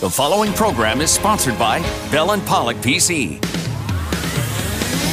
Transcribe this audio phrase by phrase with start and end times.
[0.00, 3.38] The following program is sponsored by Bell and Pollock PC.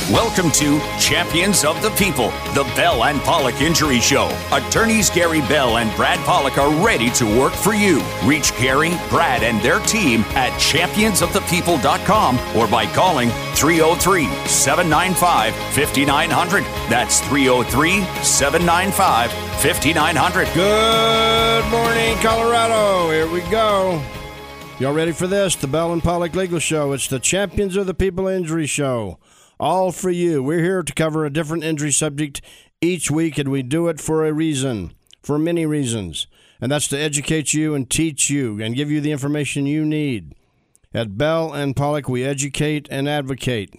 [0.09, 4.31] Welcome to Champions of the People, the Bell and Pollock Injury Show.
[4.53, 8.01] Attorneys Gary Bell and Brad Pollock are ready to work for you.
[8.23, 16.63] Reach Gary, Brad, and their team at championsofthepeople.com or by calling 303 795 5900.
[16.89, 20.53] That's 303 795 5900.
[20.53, 23.11] Good morning, Colorado.
[23.11, 24.01] Here we go.
[24.79, 25.55] Y'all ready for this?
[25.55, 26.91] The Bell and Pollock Legal Show.
[26.91, 29.17] It's the Champions of the People Injury Show
[29.59, 30.43] all for you.
[30.43, 32.41] We're here to cover a different injury subject
[32.79, 36.27] each week, and we do it for a reason, for many reasons.
[36.61, 40.35] And that's to educate you and teach you and give you the information you need.
[40.93, 43.73] At Bell and Pollock, we educate and advocate.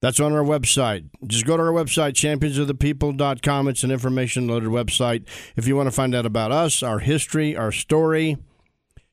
[0.00, 1.08] That's on our website.
[1.26, 3.68] Just go to our website, championsofthepeople.com.
[3.68, 5.26] It's an information loaded website.
[5.54, 8.38] If you want to find out about us, our history, our story,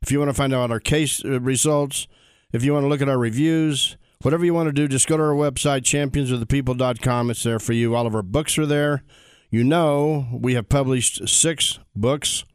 [0.02, 2.08] if you want to find out our case uh, results,
[2.52, 5.18] if you want to look at our reviews, whatever you want to do, just go
[5.18, 7.30] to our website, championsofthepeople.com.
[7.30, 7.96] It's there for you.
[7.96, 9.04] All of our books are there.
[9.50, 12.46] You know, we have published six books.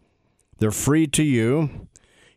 [0.59, 1.89] They're free to you.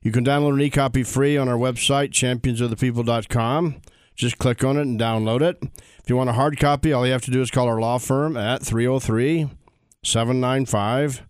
[0.02, 3.81] You can download an e copy free on our website, championsofthepeople.com.
[4.15, 5.57] Just click on it and download it.
[6.03, 7.97] If you want a hard copy, all you have to do is call our law
[7.97, 9.49] firm at 303
[10.03, 11.23] 795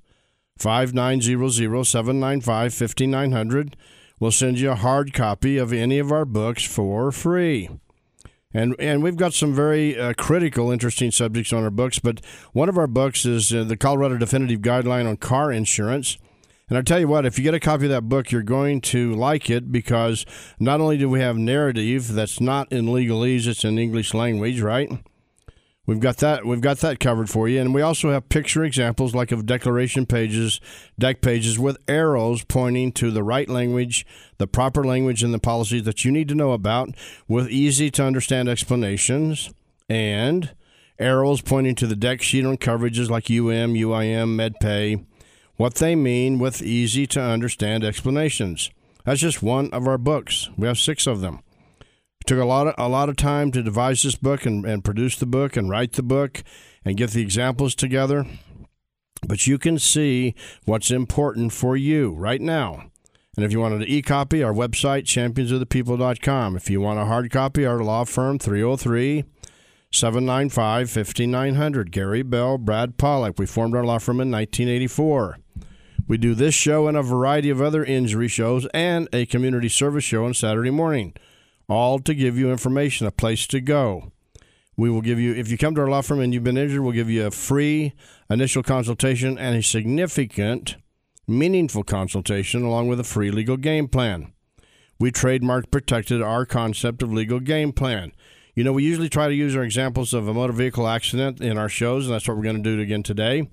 [0.59, 3.77] 5900 795 5900.
[4.19, 7.69] We'll send you a hard copy of any of our books for free.
[8.53, 11.99] And and we've got some very uh, critical, interesting subjects on our books.
[11.99, 16.17] But one of our books is uh, the Colorado Definitive Guideline on Car Insurance.
[16.67, 18.81] And I tell you what, if you get a copy of that book, you're going
[18.81, 20.25] to like it because
[20.59, 24.91] not only do we have narrative that's not in legalese, it's in English language, right?
[25.89, 26.45] We've got that.
[26.45, 30.05] We've got that covered for you, and we also have picture examples like of declaration
[30.05, 30.61] pages,
[30.99, 34.05] deck pages with arrows pointing to the right language,
[34.37, 36.89] the proper language, and the policies that you need to know about,
[37.27, 39.51] with easy to understand explanations,
[39.89, 40.51] and
[40.99, 45.03] arrows pointing to the deck sheet on coverages like UM, UIM, MedPay,
[45.55, 48.69] what they mean with easy to understand explanations.
[49.05, 50.49] That's just one of our books.
[50.55, 51.41] We have six of them
[52.29, 55.15] took a lot of a lot of time to devise this book and, and produce
[55.15, 56.43] the book and write the book
[56.85, 58.23] and get the examples together.
[59.27, 60.35] But you can see
[60.65, 62.91] what's important for you right now.
[63.35, 66.55] And if you want an e copy, our website, championsofthepeople.com.
[66.55, 69.23] If you want a hard copy, our law firm, 303
[69.91, 71.91] 795 5900.
[71.91, 73.39] Gary Bell, Brad Pollock.
[73.39, 75.39] We formed our law firm in 1984.
[76.07, 80.03] We do this show and a variety of other injury shows and a community service
[80.03, 81.15] show on Saturday morning
[81.69, 84.11] all to give you information, a place to go.
[84.75, 86.81] We will give you, if you come to our law firm and you've been injured,
[86.81, 87.93] we'll give you a free
[88.29, 90.77] initial consultation and a significant,
[91.27, 94.33] meaningful consultation along with a free legal game plan.
[94.99, 98.13] We trademark protected our concept of legal game plan.
[98.55, 101.57] You know, we usually try to use our examples of a motor vehicle accident in
[101.57, 103.49] our shows, and that's what we're going to do again today.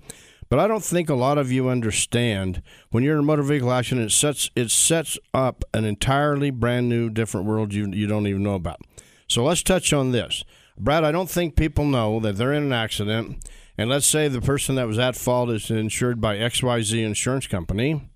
[0.49, 3.71] But I don't think a lot of you understand when you're in a motor vehicle
[3.71, 8.27] accident, it sets it sets up an entirely brand new, different world you you don't
[8.27, 8.81] even know about.
[9.27, 10.43] So let's touch on this,
[10.77, 11.03] Brad.
[11.03, 13.45] I don't think people know that they're in an accident,
[13.77, 18.09] and let's say the person that was at fault is insured by XYZ Insurance Company.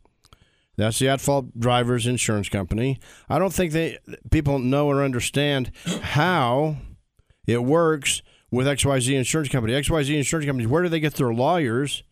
[0.78, 3.00] That's the at-fault driver's insurance company.
[3.30, 4.00] I don't think they
[4.32, 5.72] people know or understand
[6.02, 6.78] how
[7.46, 9.74] it works with XYZ Insurance Company.
[9.74, 12.04] XYZ Insurance Companies, where do they get their lawyers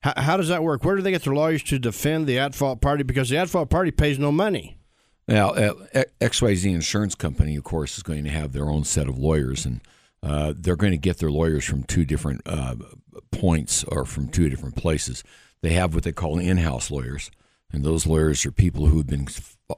[0.00, 0.84] how, how does that work?
[0.84, 3.02] Where do they get their lawyers to defend the at fault party?
[3.02, 4.78] Because the at fault party pays no money.
[5.26, 9.66] Now, XYZ Insurance Company, of course, is going to have their own set of lawyers,
[9.66, 9.82] and
[10.22, 12.76] uh, they're going to get their lawyers from two different uh,
[13.30, 15.22] points or from two different places.
[15.60, 17.30] They have what they call in house lawyers,
[17.70, 19.28] and those lawyers are people who have been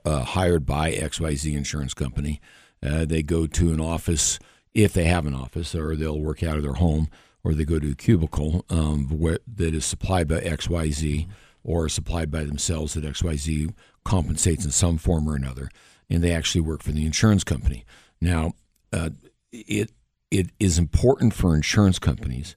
[0.04, 2.40] uh, hired by XYZ Insurance Company.
[2.80, 4.38] Uh, they go to an office
[4.72, 7.08] if they have an office, or they'll work out of their home
[7.42, 11.26] or they go to a cubicle um, where, that is supplied by XYZ
[11.62, 13.72] or supplied by themselves that XYZ
[14.04, 15.68] compensates in some form or another,
[16.08, 17.84] and they actually work for the insurance company.
[18.20, 18.52] Now,
[18.92, 19.10] uh,
[19.52, 19.90] it
[20.30, 22.56] it is important for insurance companies,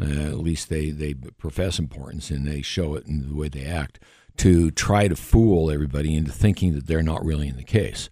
[0.00, 3.64] uh, at least they, they profess importance and they show it in the way they
[3.64, 4.00] act,
[4.38, 8.08] to try to fool everybody into thinking that they're not really in the case.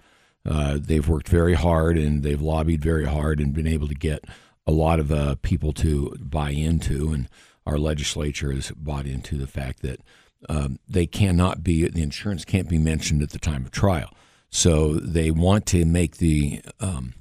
[0.47, 4.25] Uh, they've worked very hard and they've lobbied very hard and been able to get
[4.67, 7.29] a lot of uh, people to buy into, and
[7.67, 10.01] our legislature has bought into the fact that
[10.49, 14.11] um, they cannot be the insurance can't be mentioned at the time of trial.
[14.51, 17.15] So they want to make the um,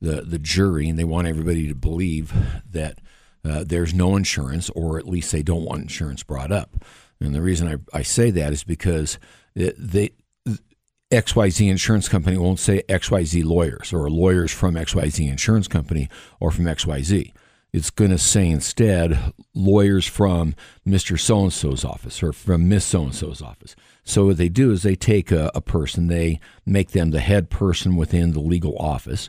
[0.00, 2.32] the the jury, and they want everybody to believe
[2.70, 2.98] that
[3.44, 6.84] uh, there's no insurance, or at least they don't want insurance brought up.
[7.20, 9.18] And the reason I, I say that is because
[9.54, 10.10] it, they
[11.10, 16.08] XYZ insurance company won't say XYZ lawyers or lawyers from XYZ insurance company
[16.38, 17.32] or from XYZ.
[17.72, 20.54] It's going to say instead lawyers from
[20.86, 21.18] Mr.
[21.18, 23.74] So and so's office or from Miss So and so's office.
[24.04, 27.50] So what they do is they take a, a person, they make them the head
[27.50, 29.28] person within the legal office,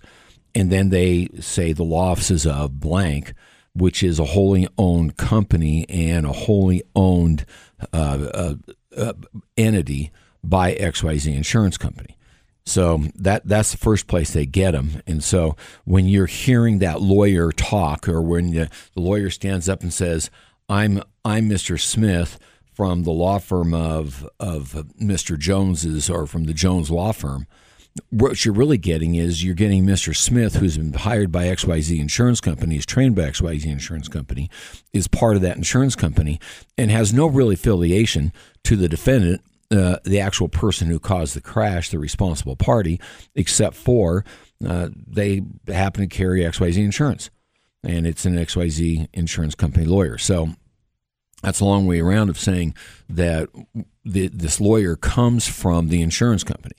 [0.56, 3.34] and then they say the law offices of blank,
[3.74, 7.46] which is a wholly owned company and a wholly owned
[7.94, 8.56] uh, uh,
[8.98, 9.14] uh,
[9.58, 10.12] entity
[10.44, 12.18] by XYZ Insurance Company.
[12.66, 15.02] So that that's the first place they get them.
[15.08, 15.56] And so
[15.86, 20.30] when you're hearing that lawyer talk, or when the, the lawyer stands up and says,
[20.68, 21.80] "I'm I'm Mr.
[21.80, 22.38] Smith
[22.72, 25.38] from the law firm of of Mr.
[25.38, 27.48] Jones's or from the Jones law firm,"
[28.10, 30.16] what you're really getting is you're getting Mr.
[30.16, 34.50] Smith, who's been hired by XYZ Insurance Company, is trained by XYZ Insurance Company,
[34.94, 36.40] is part of that insurance company,
[36.78, 38.32] and has no real affiliation
[38.64, 39.42] to the defendant
[39.72, 43.00] uh, the actual person who caused the crash, the responsible party,
[43.36, 44.26] except for
[44.68, 47.30] uh, they happen to carry XYZ insurance.
[47.84, 50.18] And it's an XYZ insurance company lawyer.
[50.18, 50.50] So
[51.42, 52.76] that's a long way around of saying
[53.08, 53.48] that
[54.04, 56.76] the, this lawyer comes from the insurance company.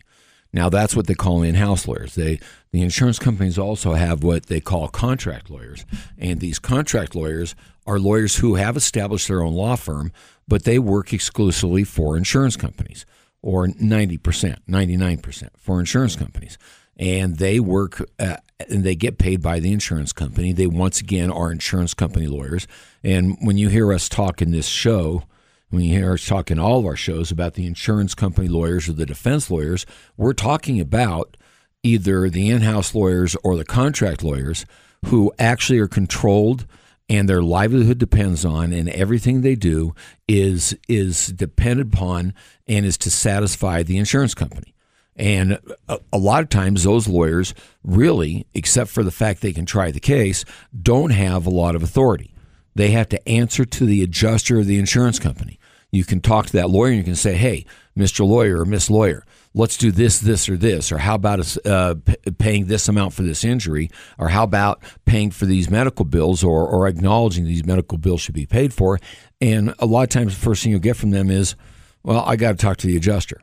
[0.53, 2.17] Now that's what they call in-house lawyers.
[2.17, 2.41] They
[2.73, 5.85] the insurance companies also have what they call contract lawyers,
[6.19, 7.55] and these contract lawyers
[7.87, 10.13] are lawyers who have established their own law firm,
[10.50, 13.06] but they work exclusively for insurance companies,
[13.41, 16.58] or 90%, 99% for insurance companies.
[16.97, 18.37] And they work uh,
[18.69, 20.52] and they get paid by the insurance company.
[20.52, 22.67] They once again are insurance company lawyers.
[23.05, 25.23] And when you hear us talk in this show,
[25.70, 28.88] when you hear us talk in all of our shows about the insurance company lawyers
[28.88, 29.87] or the defense lawyers,
[30.17, 31.37] we're talking about
[31.85, 34.67] either the in house lawyers or the contract lawyers
[35.06, 36.67] who actually are controlled
[37.11, 39.93] and their livelihood depends on and everything they do
[40.29, 42.33] is is dependent upon
[42.69, 44.73] and is to satisfy the insurance company.
[45.17, 45.59] And
[45.89, 47.53] a, a, lot of times those lawyers
[47.83, 50.45] really except for the fact they can try the case
[50.81, 52.33] don't have a lot of authority.
[52.77, 55.59] They have to answer to the adjuster of the insurance company.
[55.91, 57.67] You can talk to that lawyer and you can say hey
[57.99, 61.94] mr lawyer or miss lawyer let's do this, this, or this, or how about uh,
[62.38, 66.67] paying this amount for this injury, or how about paying for these medical bills, or,
[66.67, 68.99] or acknowledging these medical bills should be paid for.
[69.41, 71.56] And a lot of times, the first thing you'll get from them is,
[72.02, 73.41] well, I got to talk to the adjuster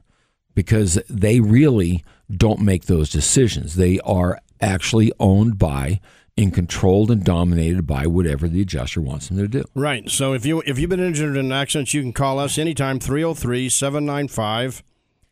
[0.55, 3.75] because they really don't make those decisions.
[3.75, 5.99] They are actually owned by
[6.37, 9.65] and controlled and dominated by whatever the adjuster wants them to do.
[9.73, 10.09] Right.
[10.09, 12.99] So if you if you've been injured in an accident, you can call us anytime
[12.99, 14.83] 303 795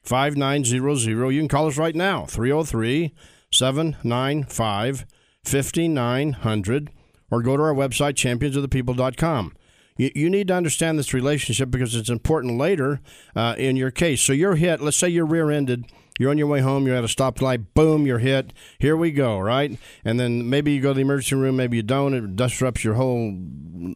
[0.06, 1.32] 5900.
[1.32, 3.14] You can call us right now, 303
[3.52, 5.06] 795
[5.44, 6.90] 5900,
[7.32, 9.54] or go to our website, championsofthepeople.com.
[9.98, 13.00] You, you need to understand this relationship because it's important later
[13.36, 14.22] uh, in your case.
[14.22, 15.86] So you're hit, let's say you're rear ended.
[16.18, 18.54] You're on your way home, you're at a stoplight, boom, you're hit.
[18.80, 19.78] Here we go, right?
[20.06, 22.14] And then maybe you go to the emergency room, maybe you don't.
[22.14, 23.38] It disrupts your whole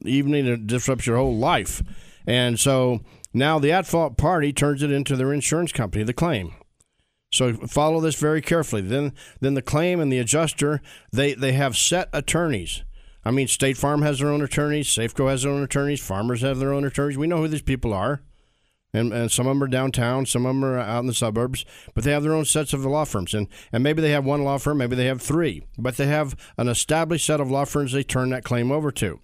[0.03, 1.81] evening, it disrupts your whole life.
[2.27, 2.99] And so
[3.33, 6.53] now, the at fault party turns it into their insurance company, the claim.
[7.31, 8.81] So follow this very carefully.
[8.81, 10.81] Then, then the claim and the adjuster
[11.11, 12.83] they they have set attorneys.
[13.23, 16.57] I mean, State Farm has their own attorneys, Safeco has their own attorneys, farmers have
[16.57, 17.17] their own attorneys.
[17.17, 18.23] We know who these people are,
[18.93, 21.65] and and some of them are downtown, some of them are out in the suburbs,
[21.93, 24.43] but they have their own sets of law firms, and and maybe they have one
[24.43, 27.91] law firm, maybe they have three, but they have an established set of law firms
[27.91, 29.19] they turn that claim over to.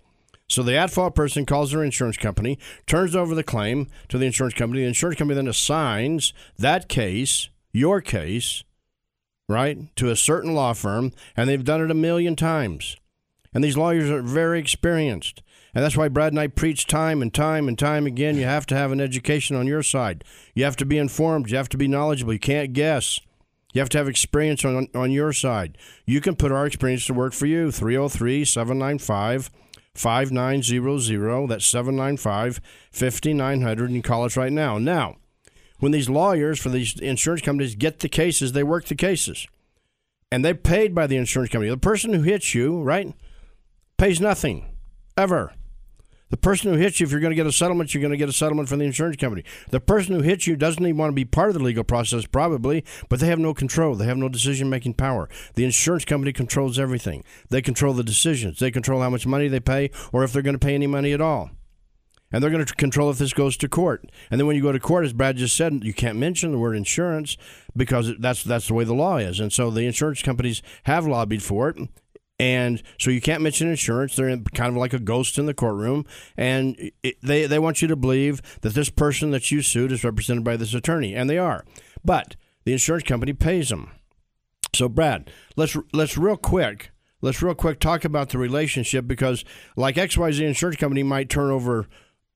[0.48, 4.26] So the at fault person calls their insurance company, turns over the claim to the
[4.26, 4.82] insurance company.
[4.82, 8.64] The insurance company then assigns that case, your case,
[9.50, 12.98] right, to a certain law firm, and they've done it a million times.
[13.54, 15.42] And these lawyers are very experienced.
[15.74, 18.66] And that's why Brad and I preach time and time and time again you have
[18.68, 20.24] to have an education on your side.
[20.54, 21.50] You have to be informed.
[21.50, 22.34] You have to be knowledgeable.
[22.34, 23.20] You can't guess.
[23.74, 25.78] You have to have experience on, on your side.
[26.06, 27.72] You can put our experience to work for you.
[27.72, 29.50] 303 795
[29.96, 31.50] 5900.
[31.50, 32.62] That's 795
[32.92, 33.90] 5900.
[33.90, 34.78] And call us right now.
[34.78, 35.16] Now,
[35.80, 39.48] when these lawyers for these insurance companies get the cases, they work the cases.
[40.32, 41.70] And they're paid by the insurance company.
[41.70, 43.14] The person who hits you, right,
[43.98, 44.66] pays nothing,
[45.18, 45.54] ever.
[46.36, 48.18] The person who hits you, if you're going to get a settlement, you're going to
[48.18, 49.46] get a settlement from the insurance company.
[49.70, 52.26] The person who hits you doesn't even want to be part of the legal process,
[52.26, 53.96] probably, but they have no control.
[53.96, 55.30] They have no decision making power.
[55.54, 57.24] The insurance company controls everything.
[57.52, 58.60] They control the decisions.
[58.60, 61.14] They control how much money they pay or if they're going to pay any money
[61.14, 61.52] at all.
[62.34, 64.12] And they're going to control if this goes to court.
[64.30, 66.58] And then when you go to court, as Brad just said, you can't mention the
[66.58, 67.38] word insurance
[67.78, 69.40] because that's that's the way the law is.
[69.40, 71.78] And so the insurance companies have lobbied for it
[72.40, 74.16] and so you can't mention insurance.
[74.16, 77.88] They're kind of like a ghost in the courtroom, and it, they they want you
[77.88, 81.38] to believe that this person that you sued is represented by this attorney, and they
[81.38, 81.66] are.
[82.04, 83.92] But the insurance company pays them.
[84.74, 89.44] So, Brad, let's let's real quick let's real quick talk about the relationship because,
[89.76, 91.88] like XYZ Insurance Company might turn over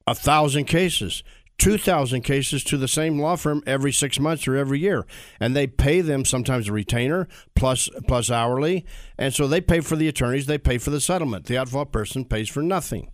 [0.07, 1.23] a thousand cases.
[1.59, 5.05] 2,000 cases to the same law firm every six months or every year.
[5.39, 8.85] And they pay them sometimes a retainer plus, plus hourly.
[9.17, 11.45] And so they pay for the attorneys, they pay for the settlement.
[11.45, 13.11] The fault person pays for nothing.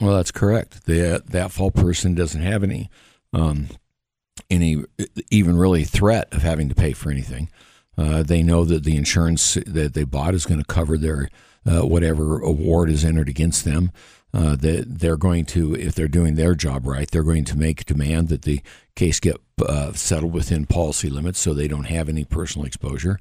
[0.00, 0.86] Well, that's correct.
[0.86, 2.90] The, the at fault person doesn't have any,
[3.32, 3.68] um,
[4.50, 4.84] any
[5.30, 7.50] even really threat of having to pay for anything.
[7.96, 11.28] Uh, they know that the insurance that they bought is going to cover their
[11.66, 13.90] uh, whatever award is entered against them
[14.34, 17.86] uh, that they're going to, if they're doing their job right, they're going to make
[17.86, 18.60] demand that the
[18.94, 23.18] case get uh, settled within policy limits so they don't have any personal exposure.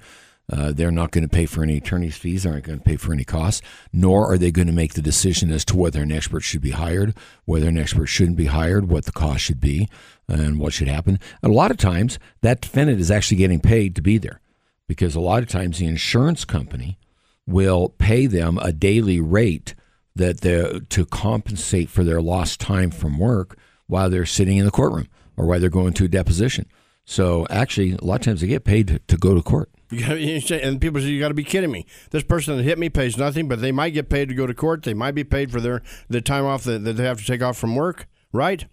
[0.50, 3.12] Uh, they're not going to pay for any attorney's fees, aren't going to pay for
[3.12, 3.62] any costs,
[3.92, 6.72] nor are they going to make the decision as to whether an expert should be
[6.72, 9.90] hired, whether an expert shouldn't be hired, what the cost should be,
[10.30, 11.20] and what should happen.
[11.42, 14.40] And a lot of times, that defendant is actually getting paid to be there
[14.88, 16.98] because a lot of times the insurance company
[17.46, 19.76] will pay them a daily rate
[20.18, 23.58] that they to compensate for their lost time from work
[23.88, 26.66] while they're sitting in the courtroom or while they're going to a deposition.
[27.06, 29.70] So actually, a lot of times they get paid to, to go to court.
[29.92, 31.86] and people say, "You got to be kidding me!
[32.12, 34.54] This person that hit me pays nothing, but they might get paid to go to
[34.54, 34.84] court.
[34.84, 37.42] They might be paid for their the time off that, that they have to take
[37.42, 38.66] off from work, right?"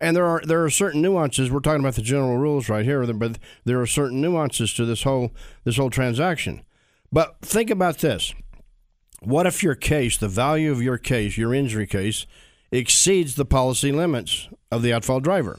[0.00, 1.50] And there are there are certain nuances.
[1.50, 5.02] We're talking about the general rules right here, but there are certain nuances to this
[5.02, 5.32] whole
[5.64, 6.62] this whole transaction.
[7.10, 8.32] But think about this:
[9.24, 12.26] what if your case, the value of your case, your injury case,
[12.70, 15.58] exceeds the policy limits of the at fault driver?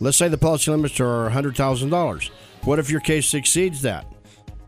[0.00, 2.30] Let's say the policy limits are $100,000.
[2.62, 4.06] What if your case exceeds that?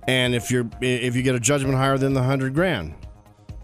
[0.08, 2.94] And if you if you get a judgment higher than the 100 grand?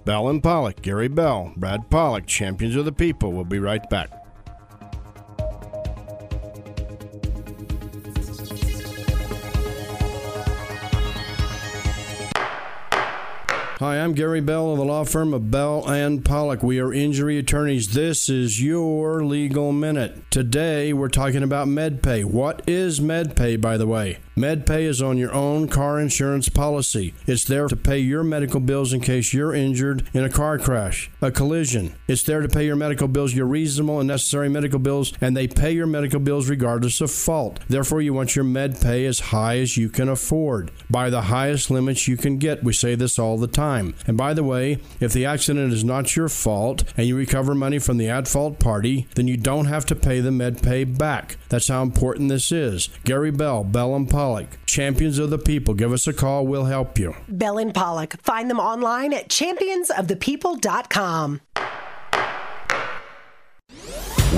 [0.05, 3.33] Bell and Pollock, Gary Bell, Brad Pollock, champions of the people.
[3.33, 4.11] We'll be right back.
[13.83, 16.63] Hi, I'm Gary Bell of the law firm of Bell and Pollock.
[16.63, 17.95] We are injury attorneys.
[17.95, 20.31] This is your legal minute.
[20.31, 22.25] Today we're talking about MedPay.
[22.25, 24.19] What is MedPay, by the way?
[24.37, 27.13] MedPay is on your own car insurance policy.
[27.27, 31.11] It's there to pay your medical bills in case you're injured in a car crash,
[31.21, 31.95] a collision.
[32.09, 35.49] It's there to pay your medical bills, your reasonable and necessary medical bills, and they
[35.49, 37.61] pay your medical bills regardless of fault.
[37.69, 40.71] Therefore, you want your MedPay as high as you can afford.
[40.89, 42.65] By the highest limits you can get.
[42.65, 43.72] We say this all the time.
[43.73, 47.79] And by the way, if the accident is not your fault and you recover money
[47.79, 51.37] from the at fault party, then you don't have to pay the MedPay back.
[51.49, 52.89] That's how important this is.
[53.05, 55.75] Gary Bell, Bell and Pollock, champions of the people.
[55.75, 56.47] Give us a call.
[56.47, 57.15] We'll help you.
[57.29, 58.21] Bell and Pollock.
[58.23, 61.41] Find them online at championsofthepeople.com.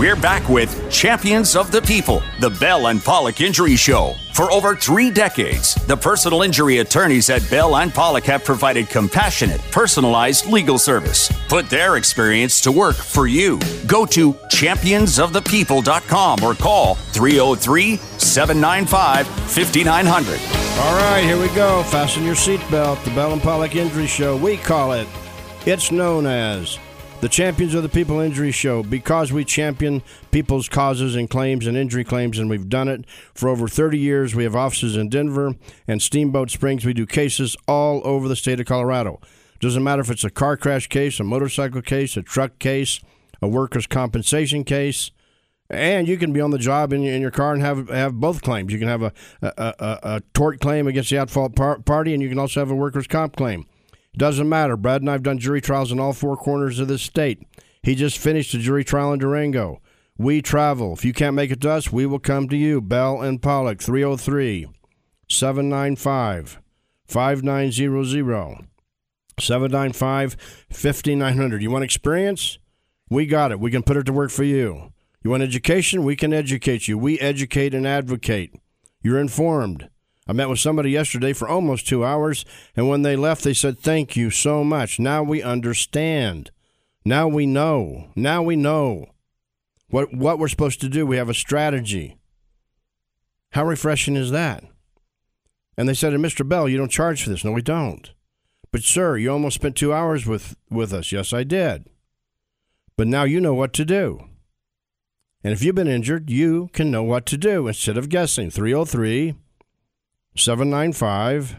[0.04, 4.14] We're back with Champions of the People, the Bell and Pollock Injury Show.
[4.34, 9.62] For over three decades, the personal injury attorneys at Bell and Pollock have provided compassionate,
[9.70, 11.32] personalized legal service.
[11.48, 13.58] Put their experience to work for you.
[13.86, 20.38] Go to championsofthepeople.com or call 303 795 5900.
[20.80, 21.82] All right, here we go.
[21.84, 23.02] Fasten your seatbelt.
[23.04, 24.36] The Bell and Pollock Injury Show.
[24.36, 25.08] We call it,
[25.64, 26.78] it's known as
[27.24, 31.74] the Champions of the People Injury Show because we champion people's causes and claims and
[31.74, 34.34] injury claims, and we've done it for over 30 years.
[34.34, 35.54] We have offices in Denver
[35.88, 36.84] and Steamboat Springs.
[36.84, 39.22] We do cases all over the state of Colorado.
[39.58, 43.00] Doesn't matter if it's a car crash case, a motorcycle case, a truck case,
[43.40, 45.10] a workers' compensation case.
[45.70, 48.20] And you can be on the job in your, in your car and have have
[48.20, 48.70] both claims.
[48.70, 52.12] You can have a a, a, a tort claim against the at fault par- party,
[52.12, 53.64] and you can also have a workers' comp claim.
[54.16, 54.76] Doesn't matter.
[54.76, 57.42] Brad and I have done jury trials in all four corners of this state.
[57.82, 59.80] He just finished a jury trial in Durango.
[60.16, 60.92] We travel.
[60.92, 62.80] If you can't make it to us, we will come to you.
[62.80, 64.68] Bell and Pollock, 303
[65.28, 66.60] 795
[67.06, 68.66] 5900.
[69.40, 70.36] 795
[70.70, 71.62] 5900.
[71.62, 72.58] You want experience?
[73.10, 73.58] We got it.
[73.58, 74.92] We can put it to work for you.
[75.22, 76.04] You want education?
[76.04, 76.96] We can educate you.
[76.96, 78.54] We educate and advocate.
[79.02, 79.88] You're informed.
[80.26, 83.78] I met with somebody yesterday for almost two hours, and when they left, they said,
[83.78, 84.98] Thank you so much.
[84.98, 86.50] Now we understand.
[87.04, 88.10] Now we know.
[88.16, 89.10] Now we know
[89.88, 91.04] what, what we're supposed to do.
[91.04, 92.16] We have a strategy.
[93.52, 94.64] How refreshing is that?
[95.76, 96.48] And they said, Mr.
[96.48, 97.44] Bell, you don't charge for this.
[97.44, 98.10] No, we don't.
[98.72, 101.12] But, sir, you almost spent two hours with, with us.
[101.12, 101.86] Yes, I did.
[102.96, 104.26] But now you know what to do.
[105.42, 108.50] And if you've been injured, you can know what to do instead of guessing.
[108.50, 109.34] 303
[110.36, 111.56] 795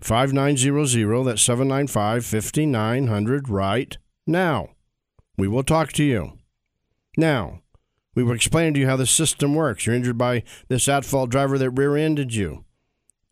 [0.00, 1.24] 5900.
[1.24, 3.96] That's 795 5900 right
[4.26, 4.70] now.
[5.36, 6.38] We will talk to you.
[7.16, 7.60] Now,
[8.14, 9.86] We will explain to you how the system works.
[9.86, 12.64] You're injured by this at fault driver that rear ended you.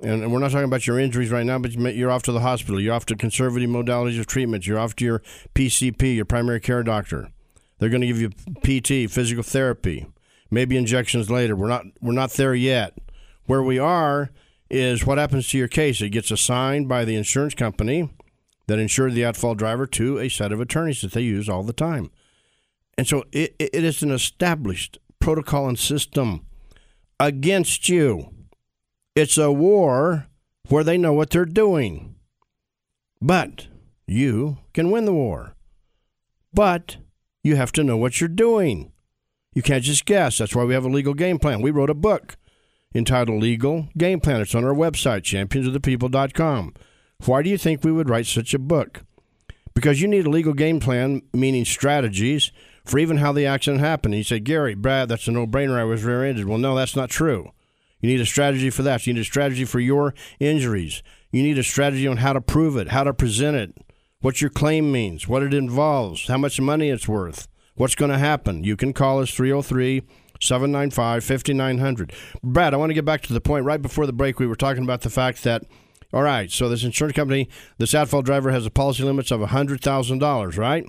[0.03, 2.81] And we're not talking about your injuries right now, but you're off to the hospital.
[2.81, 4.67] You're off to conservative modalities of treatment.
[4.67, 5.23] You're off to your
[5.55, 7.31] PCP, your primary care doctor.
[7.79, 10.07] They're going to give you PT, physical therapy,
[10.51, 11.55] maybe injections later.
[11.55, 12.97] We're not we're not there yet.
[13.45, 14.31] Where we are
[14.71, 16.01] is what happens to your case.
[16.01, 18.09] It gets assigned by the insurance company
[18.67, 21.73] that insured the at-fault driver to a set of attorneys that they use all the
[21.73, 22.11] time.
[22.97, 26.47] And so it, it is an established protocol and system
[27.19, 28.33] against you.
[29.17, 30.27] It's a war
[30.69, 32.15] where they know what they're doing.
[33.21, 33.67] But
[34.07, 35.57] you can win the war.
[36.55, 36.97] But
[37.43, 38.93] you have to know what you're doing.
[39.53, 40.39] You can't just guess.
[40.39, 41.61] That's why we have a legal game plan.
[41.61, 42.37] We wrote a book
[42.95, 44.41] entitled Legal Game Plan.
[44.41, 46.75] It's on our website, championsofthepeople.com.
[47.27, 49.05] Why do you think we would write such a book?
[49.75, 52.51] Because you need a legal game plan, meaning strategies,
[52.85, 54.15] for even how the accident happened.
[54.15, 55.79] And you say, Gary, Brad, that's a no brainer.
[55.79, 56.47] I was rear ended.
[56.47, 57.53] Well, no, that's not true.
[58.01, 59.07] You need a strategy for that.
[59.07, 61.03] You need a strategy for your injuries.
[61.31, 63.77] You need a strategy on how to prove it, how to present it,
[64.21, 68.19] what your claim means, what it involves, how much money it's worth, what's going to
[68.19, 68.65] happen.
[68.65, 70.03] You can call us 303
[70.41, 72.13] 795 5900.
[72.43, 74.39] Brad, I want to get back to the point right before the break.
[74.39, 75.65] We were talking about the fact that,
[76.13, 79.41] all right, so this insurance company, this at fault driver has a policy limits of
[79.41, 80.87] $100,000, right?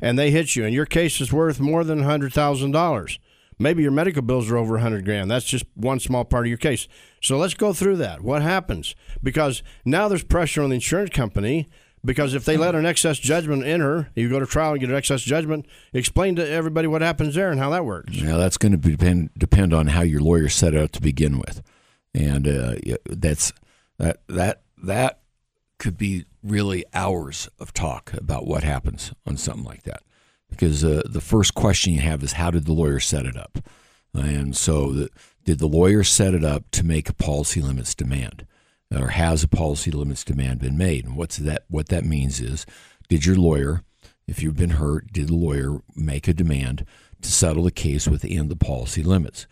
[0.00, 3.18] And they hit you, and your case is worth more than $100,000.
[3.58, 5.30] Maybe your medical bills are over 100 grand.
[5.30, 6.88] That's just one small part of your case.
[7.22, 8.20] So let's go through that.
[8.20, 8.96] What happens?
[9.22, 11.68] Because now there's pressure on the insurance company
[12.04, 14.96] because if they let an excess judgment enter, you go to trial and get an
[14.96, 15.66] excess judgment.
[15.92, 18.12] Explain to everybody what happens there and how that works.
[18.12, 21.38] Yeah, that's going to depend depend on how your lawyer set it up to begin
[21.38, 21.62] with,
[22.12, 22.74] and uh,
[23.06, 23.52] that's
[23.98, 25.20] that that that
[25.78, 30.02] could be really hours of talk about what happens on something like that,
[30.50, 33.58] because uh, the first question you have is how did the lawyer set it up,
[34.12, 35.08] and so the,
[35.44, 38.46] did the lawyer set it up to make a policy limits demand?
[38.92, 41.04] Or has a policy limits demand been made?
[41.04, 41.64] And what's that?
[41.68, 42.66] What that means is,
[43.08, 43.82] did your lawyer,
[44.26, 46.84] if you've been hurt, did the lawyer make a demand
[47.22, 49.46] to settle the case within the policy limits?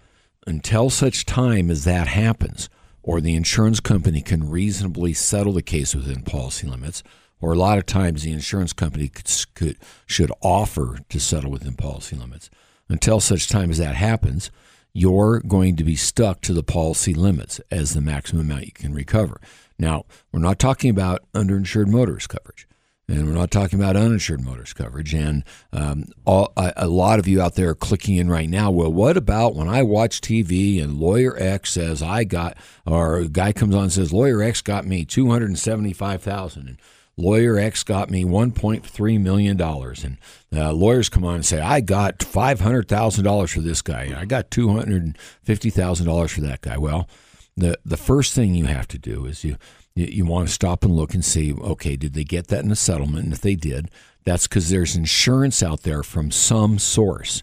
[0.47, 2.69] Until such time as that happens,
[3.03, 7.03] or the insurance company can reasonably settle the case within policy limits,
[7.41, 9.77] or a lot of times the insurance company could, could,
[10.07, 12.49] should offer to settle within policy limits.
[12.89, 14.51] Until such time as that happens,
[14.93, 18.95] you're going to be stuck to the policy limits as the maximum amount you can
[18.95, 19.41] recover.
[19.79, 22.67] Now, we're not talking about underinsured motorist coverage.
[23.09, 25.13] And we're not talking about uninsured motorist coverage.
[25.13, 28.71] And um, all, a, a, lot of you out there are clicking in right now.
[28.71, 33.29] Well, what about when I watch TV and lawyer X says I got, or a
[33.29, 36.79] guy comes on and says lawyer X got me two hundred and seventy-five thousand, and
[37.17, 39.61] lawyer X got me $1.3 million.
[39.61, 40.19] And
[40.55, 44.15] uh, lawyers come on and say, I got $500,000 for this guy.
[44.17, 46.79] I got $250,000 for that guy.
[46.79, 47.09] Well,
[47.57, 49.57] the, the first thing you have to do is you,
[49.95, 52.77] you, want to stop and look and see, okay, did they get that in a
[52.77, 53.25] settlement?
[53.25, 53.91] And if they did,
[54.25, 57.43] that's because there's insurance out there from some source,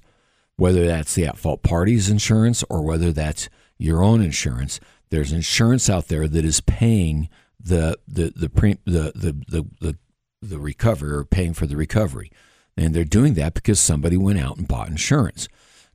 [0.55, 4.79] whether that's the at fault party's insurance or whether that's your own insurance.
[5.09, 9.97] There's insurance out there that is paying the the the pre, the, the the the
[10.41, 12.31] the or paying for the recovery,
[12.77, 15.47] and they're doing that because somebody went out and bought insurance.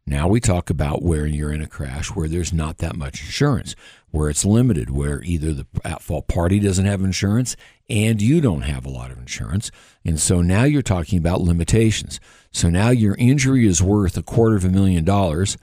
[0.06, 3.74] Now we talk about where you're in a crash where there's not that much insurance,
[4.10, 7.56] where it's limited, where either the at fault party doesn't have insurance
[7.88, 9.70] and you don't have a lot of insurance.
[10.04, 12.20] And so now you're talking about limitations.
[12.50, 15.56] So now your injury is worth a quarter of a million dollars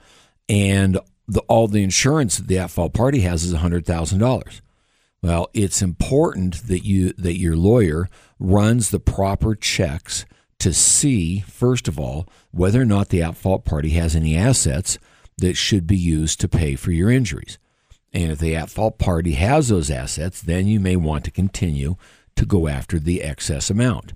[0.48, 4.60] and the, all the insurance that the at fault party has is $100,000.
[5.22, 8.08] Well, it's important that you that your lawyer
[8.40, 10.26] runs the proper checks
[10.58, 14.98] to see first of all whether or not the at-fault party has any assets
[15.38, 17.58] that should be used to pay for your injuries.
[18.12, 21.96] And if the at-fault party has those assets, then you may want to continue
[22.36, 24.12] to go after the excess amount.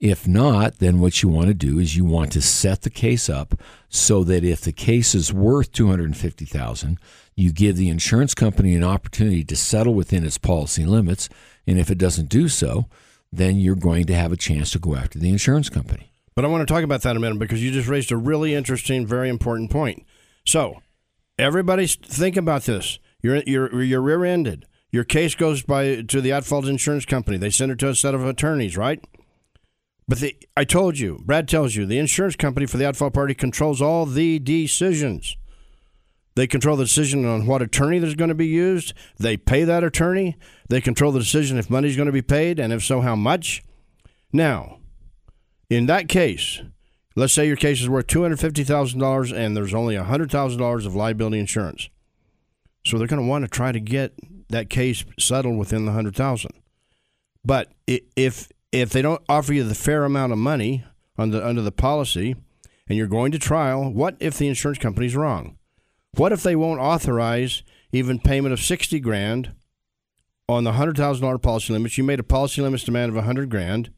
[0.00, 3.30] If not, then what you want to do is you want to set the case
[3.30, 3.54] up
[3.88, 6.98] so that if the case is worth 250,000,
[7.36, 11.28] you give the insurance company an opportunity to settle within its policy limits.
[11.66, 12.86] And if it doesn't do so,
[13.30, 16.12] then you're going to have a chance to go after the insurance company.
[16.34, 18.54] But I want to talk about that a minute because you just raised a really
[18.54, 20.04] interesting, very important point.
[20.46, 20.82] So,
[21.38, 22.98] everybody think about this.
[23.22, 24.66] You're, you're, you're rear ended.
[24.90, 27.36] Your case goes by to the at fault insurance company.
[27.36, 29.02] They send it to a set of attorneys, right?
[30.08, 33.14] But the, I told you, Brad tells you, the insurance company for the at fault
[33.14, 35.36] party controls all the decisions.
[36.36, 38.94] They control the decision on what attorney there's going to be used.
[39.18, 40.36] They pay that attorney.
[40.68, 43.64] They control the decision if money's going to be paid, and if so, how much.
[44.32, 44.78] Now,
[45.68, 46.62] in that case,
[47.18, 51.88] Let's say your case is worth $250,000 and there's only $100,000 of liability insurance.
[52.84, 54.12] So they're going to want to try to get
[54.50, 56.50] that case settled within the 100,000.
[57.44, 60.84] But if if they don't offer you the fair amount of money
[61.16, 62.36] under under the policy
[62.86, 65.56] and you're going to trial, what if the insurance company's wrong?
[66.16, 69.52] What if they won't authorize even payment of 60 grand
[70.48, 71.98] on the $100,000 policy limits?
[71.98, 73.90] You made a policy limits demand of 100 grand.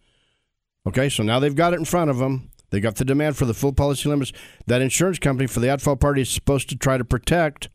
[0.87, 2.51] Okay, so now they've got it in front of them.
[2.71, 4.33] They got the demand for the full policy limits.
[4.67, 7.69] That insurance company for the fault party is supposed to try to protect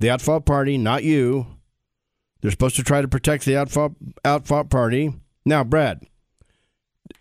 [0.00, 1.46] the fault party, not you.
[2.40, 5.14] They're supposed to try to protect the at fault, party.
[5.46, 6.02] Now, Brad,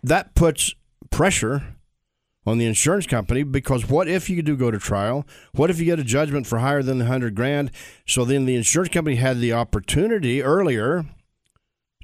[0.01, 0.75] that puts
[1.11, 1.75] pressure
[2.45, 5.25] on the insurance company because what if you do go to trial?
[5.53, 7.71] What if you get a judgment for higher than the hundred grand?
[8.05, 11.05] So then the insurance company had the opportunity earlier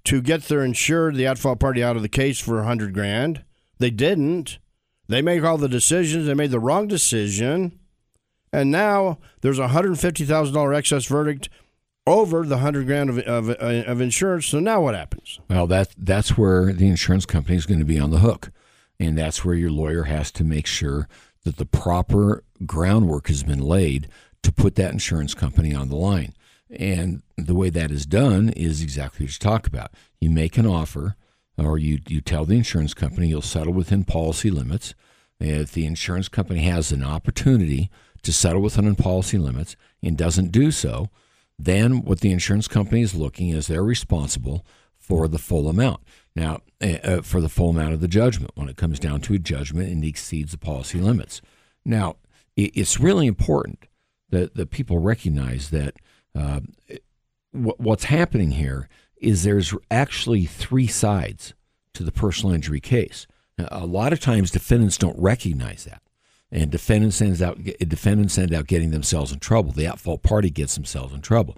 [0.06, 2.94] to get their insured, the at fault party, out of the case for a hundred
[2.94, 3.44] grand.
[3.80, 4.60] They didn't.
[5.08, 6.28] They make all the decisions.
[6.28, 7.80] They made the wrong decision.
[8.52, 11.50] And now there's a $150,000 excess verdict
[12.08, 14.48] over the 100 grand of, of, uh, of, insurance.
[14.48, 15.40] So now what happens?
[15.50, 18.52] Well, that, that's where the insurance company is going to be on the hook.
[19.00, 21.08] And that's where your lawyer has to make sure
[21.46, 24.10] that the proper groundwork has been laid
[24.44, 26.34] to put that insurance company on the line.
[26.70, 29.92] And the way that is done is exactly what you talk about.
[30.20, 31.16] You make an offer,
[31.58, 34.94] or you, you tell the insurance company you'll settle within policy limits.
[35.40, 37.90] If the insurance company has an opportunity
[38.24, 41.10] to settle within policy limits and doesn't do so,
[41.58, 44.66] then what the insurance company is looking is they're responsible
[45.10, 46.02] for the full amount.
[46.36, 49.40] Now, uh, for the full amount of the judgment when it comes down to a
[49.40, 51.42] judgment and exceeds the policy limits.
[51.84, 52.16] Now,
[52.56, 53.80] it's really important
[54.30, 55.96] that, that people recognize that
[56.38, 56.62] uh,
[57.52, 61.54] what's happening here is there's actually three sides
[61.94, 63.26] to the personal injury case.
[63.58, 66.02] Now, a lot of times defendants don't recognize that.
[66.52, 69.72] And defendants ends out defendants end out getting themselves in trouble.
[69.72, 71.58] The at fault party gets themselves in trouble.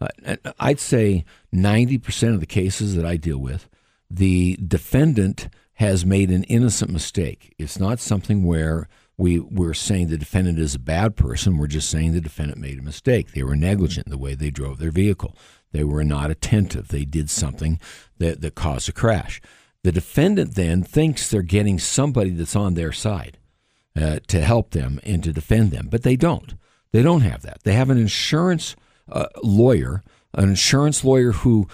[0.00, 3.68] Uh, I'd say 90% of the cases that I deal with,
[4.10, 7.54] the defendant has made an innocent mistake.
[7.58, 11.56] It's not something where we, we're saying the defendant is a bad person.
[11.56, 13.32] We're just saying the defendant made a mistake.
[13.32, 15.36] They were negligent in the way they drove their vehicle.
[15.72, 16.88] They were not attentive.
[16.88, 17.80] They did something
[18.18, 19.40] that, that caused a crash.
[19.84, 23.38] The defendant then thinks they're getting somebody that's on their side
[23.96, 26.54] uh, to help them and to defend them, but they don't.
[26.92, 27.62] They don't have that.
[27.64, 28.76] They have an insurance
[29.10, 30.02] uh, lawyer,
[30.34, 31.66] an insurance lawyer who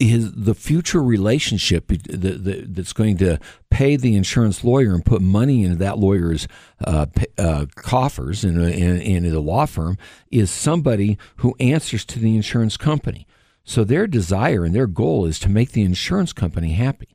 [0.00, 3.38] is the future relationship that's going to
[3.70, 6.48] pay the insurance lawyer and put money into that lawyer's
[6.84, 7.06] uh,
[7.38, 9.96] uh, coffers in, in, in the law firm
[10.30, 13.26] is somebody who answers to the insurance company.
[13.64, 17.14] So their desire and their goal is to make the insurance company happy.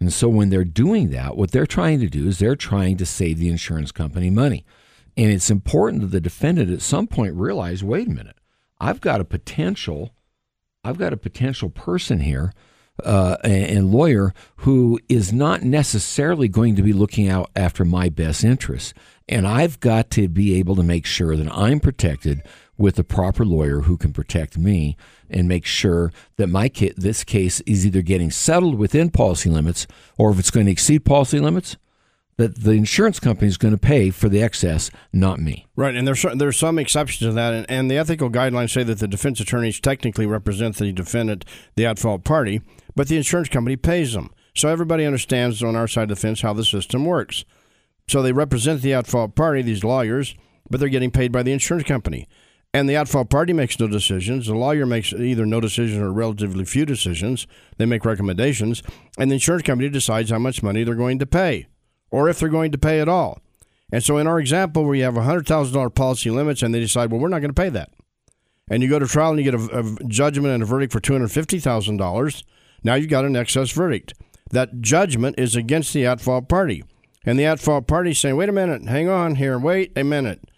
[0.00, 3.06] And so when they're doing that, what they're trying to do is they're trying to
[3.06, 4.66] save the insurance company money.
[5.16, 8.36] And it's important that the defendant at some point realize, wait a minute,
[8.80, 10.14] I've got a potential,
[10.82, 12.52] I've got a potential person here,
[13.02, 18.44] uh, and lawyer who is not necessarily going to be looking out after my best
[18.44, 18.94] interests.
[19.28, 22.42] And I've got to be able to make sure that I'm protected
[22.76, 24.96] with a proper lawyer who can protect me
[25.30, 29.86] and make sure that my ca- this case is either getting settled within policy limits
[30.18, 31.76] or if it's going to exceed policy limits
[32.36, 35.66] that the insurance company is going to pay for the excess, not me.
[35.76, 38.98] Right, and there's there's some exceptions to that, and, and the ethical guidelines say that
[38.98, 41.44] the defense attorneys technically represent the defendant,
[41.76, 42.60] the at fault party,
[42.96, 44.30] but the insurance company pays them.
[44.54, 47.44] So everybody understands on our side of the fence how the system works.
[48.06, 50.34] So they represent the at fault party, these lawyers,
[50.68, 52.28] but they're getting paid by the insurance company.
[52.72, 54.46] And the at fault party makes no decisions.
[54.46, 57.46] The lawyer makes either no decisions or relatively few decisions.
[57.78, 58.82] They make recommendations.
[59.16, 61.68] And the insurance company decides how much money they're going to pay
[62.14, 63.40] or if they're going to pay at all.
[63.90, 67.20] And so, in our example, where you have $100,000 policy limits and they decide, well,
[67.20, 67.90] we're not going to pay that.
[68.68, 71.00] And you go to trial and you get a, a judgment and a verdict for
[71.00, 72.44] $250,000.
[72.84, 74.14] Now you've got an excess verdict.
[74.52, 76.84] That judgment is against the at fault party.
[77.26, 80.04] And the at fault party is saying, wait a minute, hang on here, wait a
[80.04, 80.48] minute.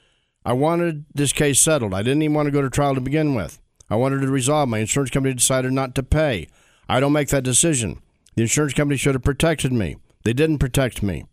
[0.44, 1.94] I wanted this case settled.
[1.94, 3.58] I didn't even want to go to trial to begin with.
[3.88, 4.68] I wanted to resolve.
[4.68, 6.48] My insurance company decided not to pay.
[6.86, 8.02] I don't make that decision.
[8.34, 9.96] The insurance company should have protected me.
[10.24, 11.24] They didn't protect me.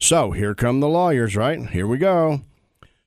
[0.00, 1.68] So here come the lawyers, right?
[1.70, 2.42] Here we go.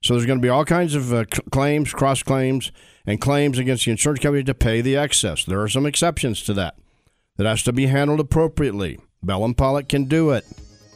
[0.03, 2.71] So there's going to be all kinds of uh, claims, cross claims,
[3.05, 5.45] and claims against the insurance company to pay the excess.
[5.45, 6.75] There are some exceptions to that.
[7.37, 8.99] That has to be handled appropriately.
[9.23, 10.43] Bell and Pollock can do it.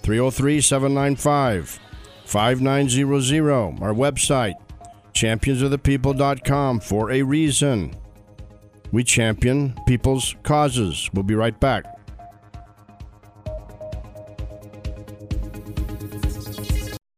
[0.02, 1.80] 303 795
[2.26, 3.52] 5900.
[3.82, 4.56] Our website,
[5.14, 7.96] championsofthepeople.com, for a reason.
[8.92, 11.10] We champion people's causes.
[11.14, 11.95] We'll be right back.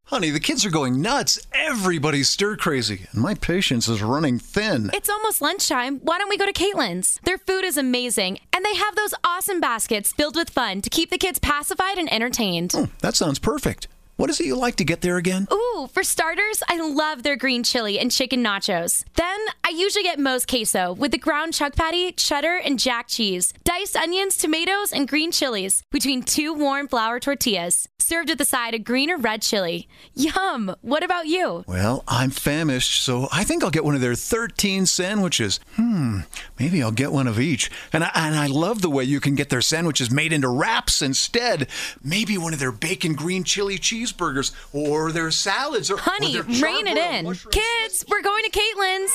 [0.07, 1.37] Honey, the kids are going nuts.
[1.51, 4.89] Everybody's stir crazy, and my patience is running thin.
[4.93, 5.99] It's almost lunchtime.
[5.99, 7.19] Why don't we go to Caitlin's?
[7.23, 11.09] Their food is amazing, and they have those awesome baskets filled with fun to keep
[11.09, 12.71] the kids pacified and entertained.
[12.73, 13.89] Oh, that sounds perfect.
[14.17, 15.47] What is it you like to get there again?
[15.53, 19.03] Ooh, for starters, I love their green chili and chicken nachos.
[19.13, 23.53] Then I usually get Moe's queso with the ground chuck patty, cheddar, and jack cheese,
[23.63, 28.73] diced onions, tomatoes, and green chilies between two warm flour tortillas, served with a side
[28.73, 29.87] of green or red chili.
[30.15, 30.75] Yum!
[30.81, 31.63] What about you?
[31.67, 35.59] Well, I'm famished, so I think I'll get one of their 13 sandwiches.
[35.75, 36.21] Hmm,
[36.59, 37.69] maybe I'll get one of each.
[37.93, 41.03] And I, and I love the way you can get their sandwiches made into wraps
[41.03, 41.67] instead.
[42.03, 46.63] Maybe one of their bacon green chili cheeseburgers or their salads or Honey, or their
[46.63, 47.25] rein it in.
[47.25, 49.11] mushroom Kids, we're going to Caitlin's.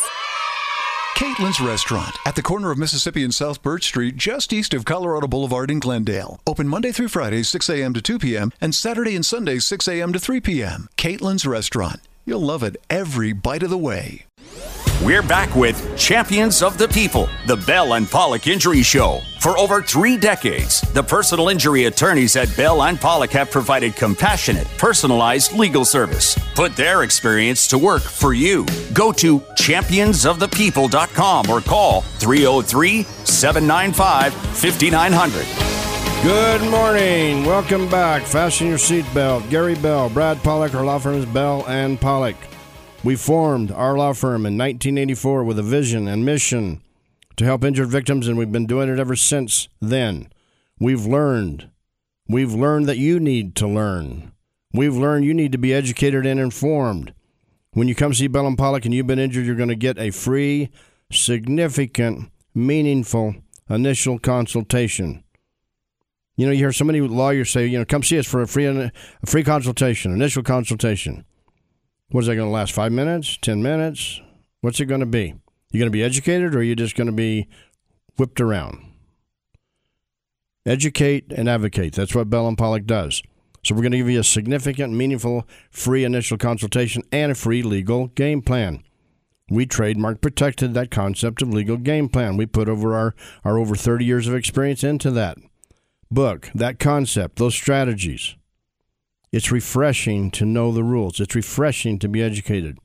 [1.17, 5.29] Caitlin's Restaurant at the corner of Mississippi and South Birch Street, just east of Colorado
[5.29, 6.41] Boulevard in Glendale.
[6.47, 7.95] Open Monday through Friday, 6 a.m.
[7.95, 10.13] to 2 p.m., and Saturday and Sunday, 6 a.m.
[10.13, 10.89] to 3 p.m.
[10.97, 12.01] Caitlin's Restaurant.
[12.25, 14.27] You'll love it every bite of the way.
[15.05, 19.21] We're back with Champions of the People, the Bell and Pollock Injury Show.
[19.41, 24.69] For over three decades, the personal injury attorneys at Bell and Pollock have provided compassionate,
[24.79, 26.39] personalized legal service.
[26.55, 28.65] Put their experience to work for you.
[28.93, 35.47] Go to championsofthepeople.com or call 303 795 5900.
[36.23, 37.45] Good morning.
[37.45, 38.23] Welcome back.
[38.23, 39.51] Fasten your seatbelt.
[39.51, 42.37] Gary Bell, Brad Pollock, our law firm is Bell and Pollock.
[43.05, 46.81] We formed our law firm in 1984 with a vision and mission
[47.37, 50.29] to help injured victims, and we've been doing it ever since then.
[50.79, 51.69] We've learned.
[52.29, 54.33] We've learned that you need to learn.
[54.73, 57.13] We've learned you need to be educated and informed.
[57.73, 59.99] When you come see Bell and Pollock and you've been injured, you're going to get
[59.99, 60.71] a free,
[61.11, 63.35] significant, meaningful
[63.69, 65.25] initial consultation.
[66.37, 68.47] You know, you hear so many lawyers say, you know, come see us for a
[68.47, 68.93] free a
[69.27, 71.25] free consultation, initial consultation.
[72.13, 72.73] What is that going to last?
[72.73, 73.39] Five minutes?
[73.41, 74.21] Ten minutes?
[74.61, 75.35] What's it going to be?
[75.71, 77.49] You going to be educated, or are you just going to be
[78.19, 78.85] whipped around?
[80.67, 81.95] Educate and advocate.
[81.95, 83.23] That's what Bell and Pollock does.
[83.65, 87.63] So we're going to give you a significant, meaningful, free initial consultation and a free
[87.63, 88.83] legal game plan.
[89.49, 92.37] We trademark protected that concept of legal game plan.
[92.37, 95.39] We put over our, our over 30 years of experience into that
[96.11, 98.37] book, that concept, those strategies.
[99.33, 101.19] It's refreshing to know the rules.
[101.19, 102.79] It's refreshing to be educated.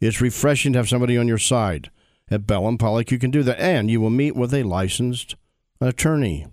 [0.00, 1.90] It's refreshing to have somebody on your side.
[2.28, 3.60] At Bell and Pollock, you can do that.
[3.60, 5.36] And you will meet with a licensed
[5.80, 6.46] attorney,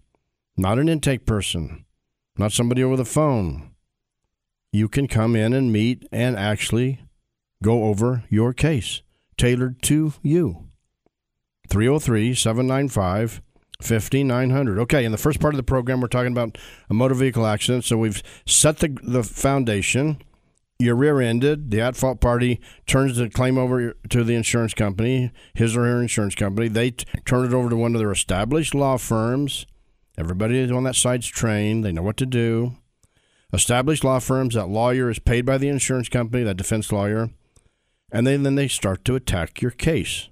[0.55, 1.85] not an intake person,
[2.37, 3.71] not somebody over the phone.
[4.71, 7.01] You can come in and meet and actually
[7.63, 9.01] go over your case
[9.37, 10.67] tailored to you.
[11.69, 13.41] 303 795
[13.81, 14.79] 5900.
[14.79, 16.57] Okay, in the first part of the program, we're talking about
[16.89, 17.83] a motor vehicle accident.
[17.83, 20.21] So we've set the, the foundation.
[20.79, 21.71] You're rear ended.
[21.71, 26.01] The at fault party turns the claim over to the insurance company, his or her
[26.01, 26.67] insurance company.
[26.67, 29.65] They t- turn it over to one of their established law firms.
[30.17, 32.77] Everybody on that side's trained, they know what to do.
[33.51, 37.29] Established law firms, that lawyer is paid by the insurance company, that defense lawyer,
[38.11, 40.29] and then, then they start to attack your case.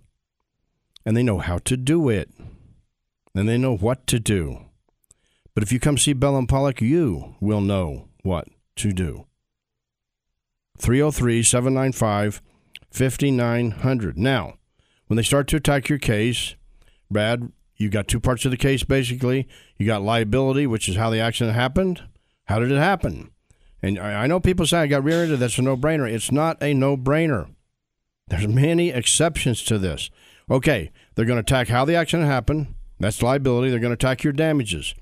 [1.06, 2.30] And they know how to do it
[3.34, 4.65] and they know what to do.
[5.54, 9.26] But if you come see Bell and Pollock, you will know what to do.
[10.80, 12.41] 303 795
[12.89, 14.17] 5900.
[14.17, 14.56] Now,
[15.08, 16.56] when they start to attack your case,
[17.10, 19.48] Brad, you got two parts of the case basically.
[19.78, 22.04] You got liability, which is how the accident happened.
[22.46, 23.32] How did it happen?
[23.82, 25.39] And I know people say I got rear ended.
[25.39, 26.10] That's a no brainer.
[26.10, 27.50] It's not a no brainer.
[28.28, 30.10] There's many exceptions to this.
[30.50, 33.70] Okay, they're going to attack how the accident happened that's liability.
[33.70, 34.94] They're going to attack your damages.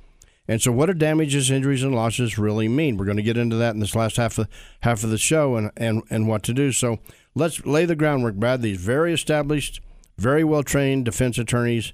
[0.47, 2.97] And so, what do damages, injuries, and losses really mean?
[2.97, 4.47] We're going to get into that in this last half of
[4.81, 6.71] half of the show, and and and what to do.
[6.71, 6.97] So,
[7.35, 8.63] let's lay the groundwork, Brad.
[8.63, 9.79] These very established,
[10.17, 11.93] very well trained defense attorneys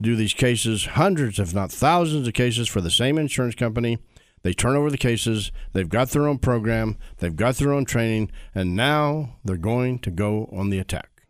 [0.00, 3.98] do these cases, hundreds, if not thousands, of cases for the same insurance company.
[4.42, 5.50] They turn over the cases.
[5.72, 6.98] They've got their own program.
[7.18, 11.22] They've got their own training, and now they're going to go on the attack.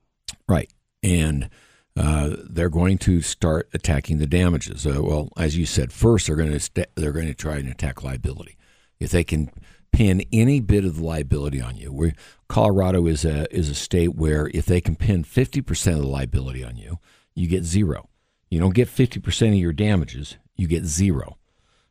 [0.48, 0.70] Right,
[1.02, 1.48] and
[1.96, 4.86] uh, they're going to start attacking the damages.
[4.86, 7.68] Uh, well, as you said, first they're going to st- they're going to try and
[7.68, 8.56] attack liability.
[9.00, 9.50] If they can
[9.92, 12.12] pin any bit of the liability on you, we
[12.48, 16.08] Colorado is a is a state where if they can pin fifty percent of the
[16.08, 16.98] liability on you,
[17.34, 18.08] you get zero.
[18.50, 21.38] You don't get fifty percent of your damages; you get zero.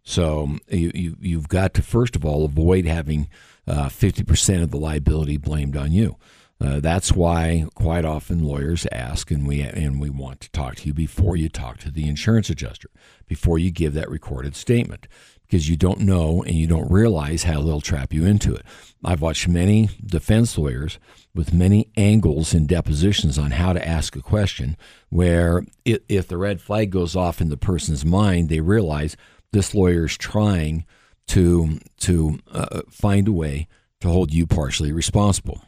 [0.04, 3.28] So you, you you've got to first of all avoid having
[3.68, 6.18] uh, fifty percent of the liability blamed on you.
[6.62, 10.88] Uh, that's why quite often lawyers ask, and we and we want to talk to
[10.88, 12.90] you before you talk to the insurance adjuster,
[13.28, 15.08] before you give that recorded statement,
[15.46, 18.64] because you don't know and you don't realize how they'll trap you into it.
[19.04, 20.98] I've watched many defense lawyers
[21.34, 24.78] with many angles and depositions on how to ask a question
[25.10, 29.18] where it, if the red flag goes off in the person's mind, they realize
[29.52, 30.86] this lawyer is trying
[31.28, 33.68] to to uh, find a way
[34.00, 35.65] to hold you partially responsible.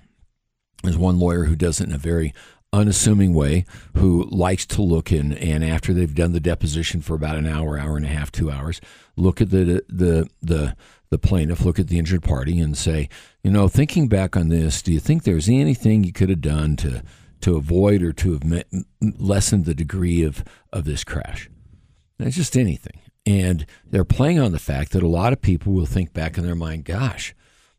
[0.88, 2.34] There's one lawyer who does it in a very
[2.74, 7.38] unassuming way who likes to look in and after they've done the deposition for about
[7.38, 8.82] an hour, hour and a half, two hours,
[9.16, 10.76] look at the the the
[11.10, 13.10] the plaintiff, look at the injured party, and say,
[13.44, 16.76] you know, thinking back on this, do you think there's anything you could have done
[16.78, 17.04] to
[17.42, 18.68] to avoid or to have met,
[19.02, 21.50] lessened the degree of of this crash?
[22.20, 25.86] it's just anything, and they're playing on the fact that a lot of people will
[25.86, 27.36] think back in their mind, gosh,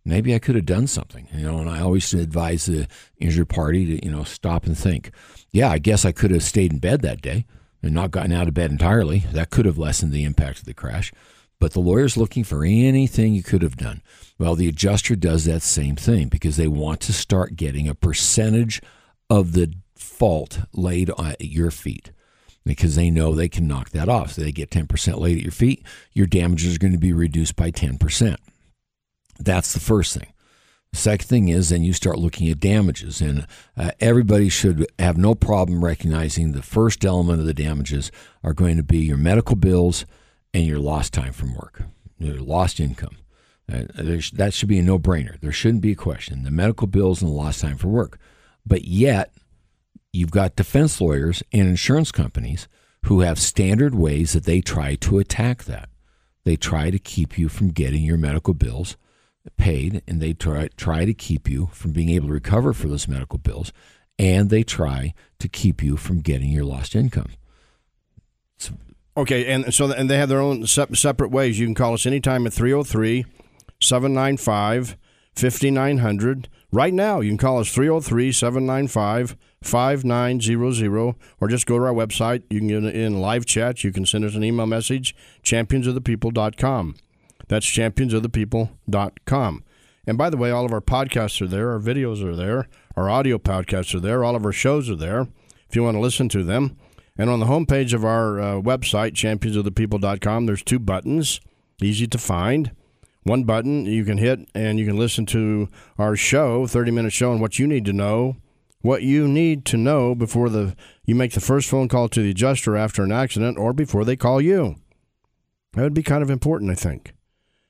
[0.09, 1.59] maybe I could have done something, you know.
[1.59, 5.11] And I always advise the injured party to, you know, stop and think.
[5.51, 7.47] Yeah, I guess I could have stayed in bed that day
[7.83, 9.21] and not gotten out of bed entirely.
[9.33, 11.12] That could have lessened the impact of the crash.
[11.61, 14.03] But the lawyer's looking for anything you could have done.
[14.38, 18.81] Well, the adjuster does that same thing because they want to start getting a percentage
[19.29, 22.12] of the fault laid at your feet
[22.64, 24.33] because they know they can knock that off.
[24.33, 27.57] So they get 10% laid at your feet, your damages are going to be reduced
[27.57, 28.37] by 10%.
[29.38, 30.33] That's the first thing.
[30.92, 33.46] Second thing is then you start looking at damages, and
[33.77, 38.11] uh, everybody should have no problem recognizing the first element of the damages
[38.42, 40.07] are going to be your medical bills
[40.55, 41.83] and your lost time from work,
[42.18, 43.18] your lost income.
[43.70, 43.83] Uh,
[44.33, 45.38] that should be a no brainer.
[45.40, 46.42] There shouldn't be a question.
[46.42, 48.18] The medical bills and the lost time for work.
[48.64, 49.35] But yet,
[50.11, 52.66] you've got defense lawyers and insurance companies
[53.05, 55.90] who have standard ways that they try to attack that.
[56.44, 58.96] They try to keep you from getting your medical bills
[59.57, 63.09] paid and they try, try to keep you from being able to recover for those
[63.09, 63.72] medical bills
[64.18, 67.33] and they try to keep you from getting your lost income.
[68.57, 68.74] So,
[69.16, 71.59] okay, and so and they have their own separate ways.
[71.59, 73.24] You can call us anytime at 303
[73.81, 74.96] 795
[75.35, 76.48] 5900.
[76.70, 82.42] Right now, you can call us 303 795 5900 or just go to our website.
[82.51, 83.85] You can get in live chat.
[83.85, 86.96] You can send us an email message, championsofthepeople.com.
[87.49, 89.65] That's championsofthepeople.com.
[90.07, 93.11] And by the way, all of our podcasts are there, our videos are there, our
[93.11, 95.29] audio podcasts are there, all of our shows are there
[95.69, 96.79] if you want to listen to them.
[97.17, 101.41] And on the homepage of our uh, website, championsofthepeople.com, there's two buttons,
[101.83, 102.71] easy to find.
[103.25, 107.33] One button you can hit and you can listen to our show, 30 minute show,
[107.33, 108.37] on what you need to know,
[108.81, 112.31] what you need to know before the you make the first phone call to the
[112.31, 114.77] adjuster after an accident or before they call you.
[115.75, 117.13] That would be kind of important, I think.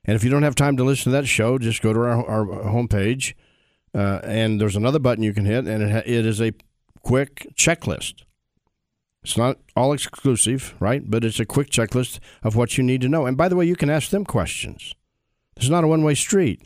[0.08, 2.26] And if you don't have time to listen to that show, just go to our,
[2.26, 3.34] our homepage,
[3.94, 6.54] uh, and there's another button you can hit, and it, it is a
[7.02, 8.22] quick checklist.
[9.22, 11.02] It's not all exclusive, right?
[11.04, 13.26] But it's a quick checklist of what you need to know.
[13.26, 14.94] And by the way, you can ask them questions.
[15.58, 16.62] It's not a one way street.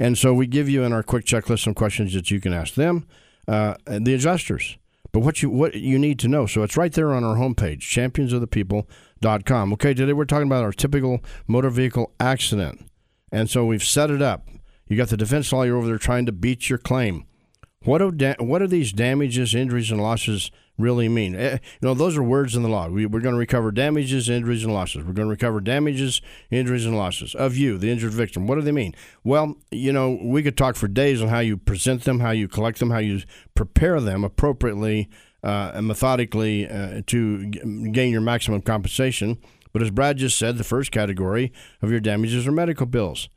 [0.00, 2.74] And so we give you in our quick checklist some questions that you can ask
[2.74, 3.06] them,
[3.46, 4.76] uh, the adjusters.
[5.12, 6.46] But what you what you need to know.
[6.46, 7.82] So it's right there on our homepage,
[9.20, 9.72] championsofthepeople.com.
[9.74, 12.86] Okay, today we're talking about our typical motor vehicle accident.
[13.32, 14.48] And so we've set it up.
[14.86, 17.26] You got the defense lawyer over there trying to beat your claim.
[17.84, 21.34] What do, da- what do these damages, injuries, and losses really mean?
[21.34, 22.88] Eh, you know, those are words in the law.
[22.88, 25.04] We, we're going to recover damages, injuries, and losses.
[25.04, 28.46] We're going to recover damages, injuries, and losses of you, the injured victim.
[28.46, 28.94] What do they mean?
[29.24, 32.48] Well, you know, we could talk for days on how you present them, how you
[32.48, 33.22] collect them, how you
[33.54, 35.08] prepare them appropriately
[35.42, 39.38] uh, and methodically uh, to g- gain your maximum compensation.
[39.72, 43.28] But as Brad just said, the first category of your damages are medical bills.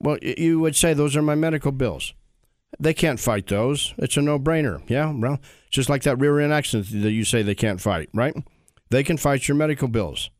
[0.00, 2.14] Well, you would say those are my medical bills.
[2.80, 3.94] They can't fight those.
[3.98, 4.82] It's a no brainer.
[4.88, 8.34] Yeah, well, just like that rear end accident that you say they can't fight, right?
[8.90, 10.30] They can fight your medical bills,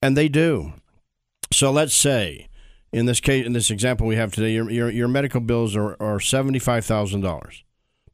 [0.00, 0.72] and they do.
[1.52, 2.48] So let's say,
[2.92, 5.96] in this case, in this example we have today, your your, your medical bills are,
[6.00, 7.64] are seventy five thousand dollars.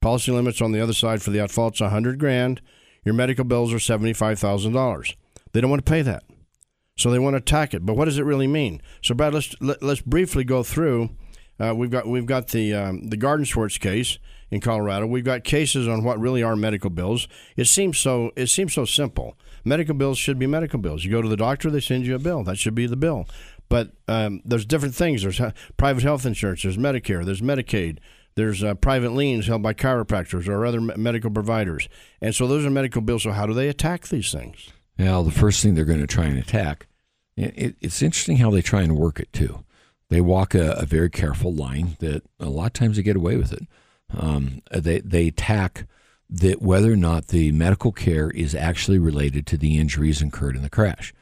[0.00, 2.60] Policy limits on the other side for the at fault's a hundred grand.
[3.04, 5.16] Your medical bills are seventy five thousand dollars.
[5.52, 6.24] They don't want to pay that,
[6.96, 7.84] so they want to attack it.
[7.84, 8.80] But what does it really mean?
[9.02, 11.10] So, Brad, let's let, us let us briefly go through
[11.60, 14.18] uh, we've got we've got the um, the Gardenswartz case
[14.51, 15.07] in Colorado.
[15.07, 17.28] We've got cases on what really are medical bills.
[17.57, 19.36] It seems so it seems so simple.
[19.62, 21.05] Medical bills should be medical bills.
[21.05, 22.42] You go to the doctor, they send you a bill.
[22.44, 23.28] That should be the bill.
[23.68, 25.22] But um, there's different things.
[25.22, 25.40] There's
[25.76, 26.62] private health insurance.
[26.62, 27.24] There's Medicare.
[27.24, 27.98] There's Medicaid.
[28.41, 31.88] There's uh, private liens held by chiropractors or other medical providers.
[32.20, 33.22] And so those are medical bills.
[33.22, 34.70] So how do they attack these things?
[34.99, 36.86] Well, the first thing they're going to try and attack.
[37.36, 39.64] It, it's interesting how they try and work it too
[40.11, 43.36] they walk a, a, very careful line that a lot of times they get away
[43.36, 43.62] with it.
[44.12, 45.86] Um, they they attack
[46.28, 50.62] that whether or not the medical care is actually related to the injuries incurred in
[50.62, 51.14] the crash.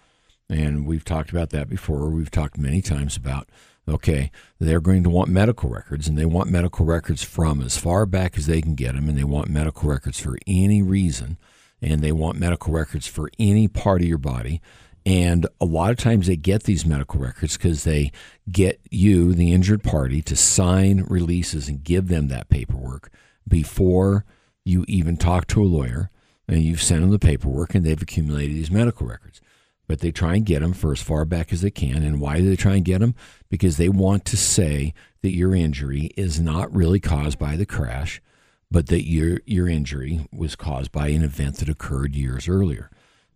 [0.51, 2.09] And we've talked about that before.
[2.09, 3.49] We've talked many times about
[3.89, 8.07] okay, they're going to want medical records, and they want medical records from as far
[8.07, 11.39] back as they can get them, and they want medical records for any reason,
[11.81, 14.61] and they want medical records for any part of your body.
[15.07, 18.13] And a lot of times they get these medical records because they
[18.51, 23.11] get you, the injured party, to sign releases and give them that paperwork
[23.47, 24.27] before
[24.65, 26.11] you even talk to a lawyer.
[26.47, 29.41] And you've sent them the paperwork and they've accumulated these medical records.
[29.89, 32.05] But they try and get them for as far back as they can.
[32.05, 33.17] And why do they try and get them?
[33.49, 38.23] Because they want to say that your injury is not really caused by the crash,
[38.71, 42.91] but that your, your injury was caused by an event that occurred years earlier.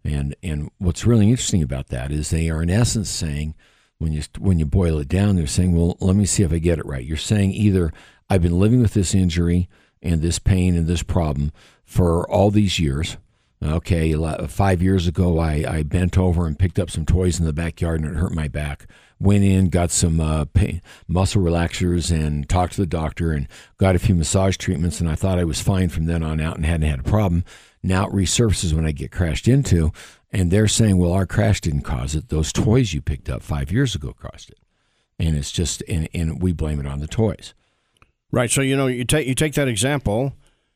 [0.05, 3.55] And and what's really interesting about that is they are in essence saying
[3.99, 6.59] when you when you boil it down, they're saying, well, let me see if I
[6.59, 7.05] get it right.
[7.05, 7.93] You're saying either
[8.29, 9.69] I've been living with this injury
[10.03, 11.53] and this pain and this problem
[11.85, 13.17] for all these years.
[13.63, 14.13] Okay,
[14.49, 18.01] five years ago, I, I bent over and picked up some toys in the backyard
[18.01, 18.87] and it hurt my back.
[19.21, 23.47] Went in, got some uh, pain, muscle relaxers, and talked to the doctor and
[23.79, 25.01] got a few massage treatments.
[25.01, 27.45] And I thought I was fine from then on out and hadn't had a problem.
[27.85, 29.93] Now it resurfaces when I get crashed into,
[30.33, 32.31] and they're saying, well, our crash didn't cause it.
[32.31, 34.59] Those toys you picked up five years ago caused it.
[35.21, 37.55] And it's just, and, and we blame it on the toys.
[38.33, 38.51] Right.
[38.51, 40.33] So, you know, you take, you take that example.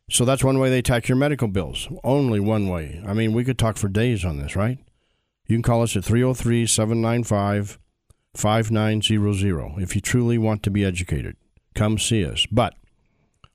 [0.08, 1.88] So that's one way they attack your medical bills.
[2.04, 3.02] Only one way.
[3.06, 4.78] I mean, we could talk for days on this, right?
[5.46, 7.78] You can call us at 303 795
[8.36, 11.36] 5900 if you truly want to be educated.
[11.74, 12.46] Come see us.
[12.46, 12.74] But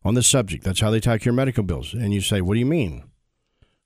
[0.03, 1.93] on this subject, that's how they attack your medical bills.
[1.93, 3.03] And you say, what do you mean?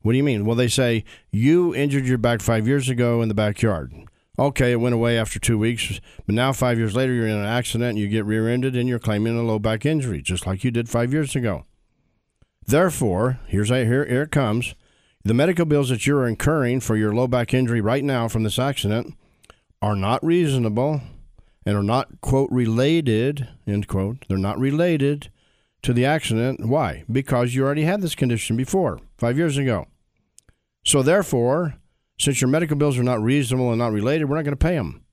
[0.02, 0.46] What do you mean?
[0.46, 3.94] Well, they say you injured your back five years ago in the backyard.
[4.38, 7.46] Okay, it went away after two weeks, but now five years later you're in an
[7.46, 10.72] accident and you get rear-ended and you're claiming a low back injury, just like you
[10.72, 11.66] did five years ago.
[12.68, 14.76] Therefore, here's here here it comes.
[15.24, 18.60] The medical bills that you're incurring for your low back injury right now from this
[18.60, 19.16] accident
[19.82, 21.02] are not reasonable
[21.66, 24.26] and are not quote related end quote.
[24.28, 25.30] They're not related
[25.84, 26.66] to the accident.
[26.66, 27.04] Why?
[27.12, 29.88] Because you already had this condition before, five years ago.
[30.84, 31.76] So therefore,
[32.20, 34.76] since your medical bills are not reasonable and not related, we're not going to pay
[34.76, 35.04] them.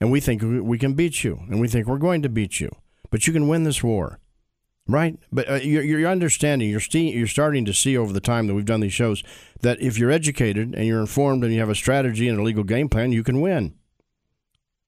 [0.00, 2.70] And we think we can beat you, and we think we're going to beat you.
[3.10, 4.18] But you can win this war,
[4.86, 5.18] right?
[5.30, 8.64] But uh, you're, you're, understanding, you're, you're starting to see over the time that we've
[8.64, 9.22] done these shows
[9.60, 12.64] that if you're educated and you're informed and you have a strategy and a legal
[12.64, 13.74] game plan, you can win.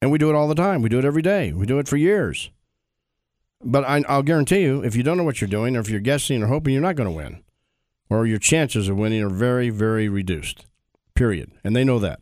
[0.02, 0.82] And we do it all the time.
[0.82, 1.52] We do it every day.
[1.52, 2.50] We do it for years.
[3.62, 6.00] But I, will guarantee you, if you don't know what you're doing, or if you're
[6.00, 7.44] guessing or hoping, you're not going to win
[8.10, 10.66] or your chances of winning are very, very reduced,
[11.14, 11.50] period.
[11.62, 12.20] And they know that.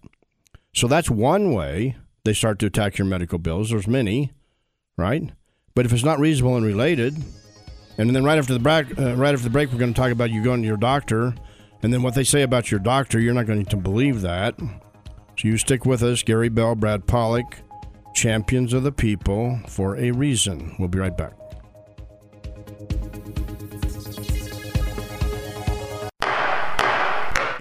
[0.75, 3.71] So that's one way they start to attack your medical bills.
[3.71, 4.33] There's many,
[4.97, 5.31] right?
[5.75, 7.23] But if it's not reasonable and related,
[7.99, 10.11] and then right after the break, uh, right after the break, we're going to talk
[10.11, 11.35] about you going to your doctor,
[11.83, 14.59] and then what they say about your doctor, you're not going to believe that.
[14.59, 17.59] So you stick with us, Gary Bell, Brad Pollock,
[18.15, 20.77] champions of the people for a reason.
[20.79, 21.33] We'll be right back.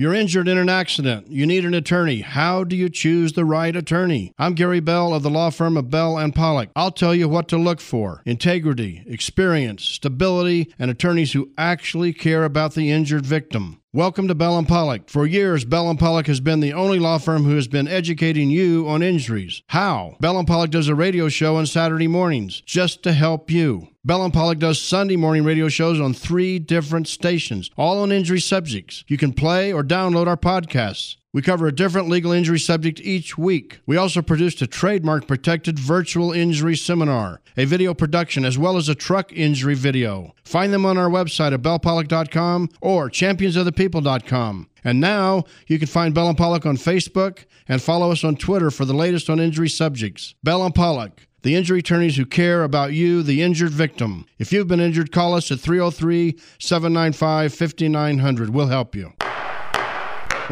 [0.01, 1.27] You're injured in an accident.
[1.27, 2.21] You need an attorney.
[2.21, 4.33] How do you choose the right attorney?
[4.39, 6.71] I'm Gary Bell of the law firm of Bell and Pollock.
[6.75, 12.45] I'll tell you what to look for integrity, experience, stability, and attorneys who actually care
[12.45, 13.79] about the injured victim.
[13.93, 15.09] Welcome to Bell and Pollock.
[15.09, 18.49] For years, Bell and Pollock has been the only law firm who has been educating
[18.49, 19.63] you on injuries.
[19.67, 20.15] How?
[20.21, 23.89] Bell and Pollock does a radio show on Saturday mornings just to help you.
[24.05, 28.39] Bell and Pollock does Sunday morning radio shows on three different stations, all on injury
[28.39, 29.03] subjects.
[29.09, 31.17] You can play or download our podcasts.
[31.33, 33.79] We cover a different legal injury subject each week.
[33.85, 38.89] We also produced a trademark protected virtual injury seminar, a video production, as well as
[38.89, 40.35] a truck injury video.
[40.43, 44.67] Find them on our website at bellpollock.com or championsofthepeople.com.
[44.83, 48.69] And now you can find Bell and Pollock on Facebook and follow us on Twitter
[48.69, 50.35] for the latest on injury subjects.
[50.43, 54.25] Bell and Pollock, the injury attorneys who care about you, the injured victim.
[54.37, 58.49] If you've been injured, call us at 303 795 5900.
[58.49, 59.13] We'll help you.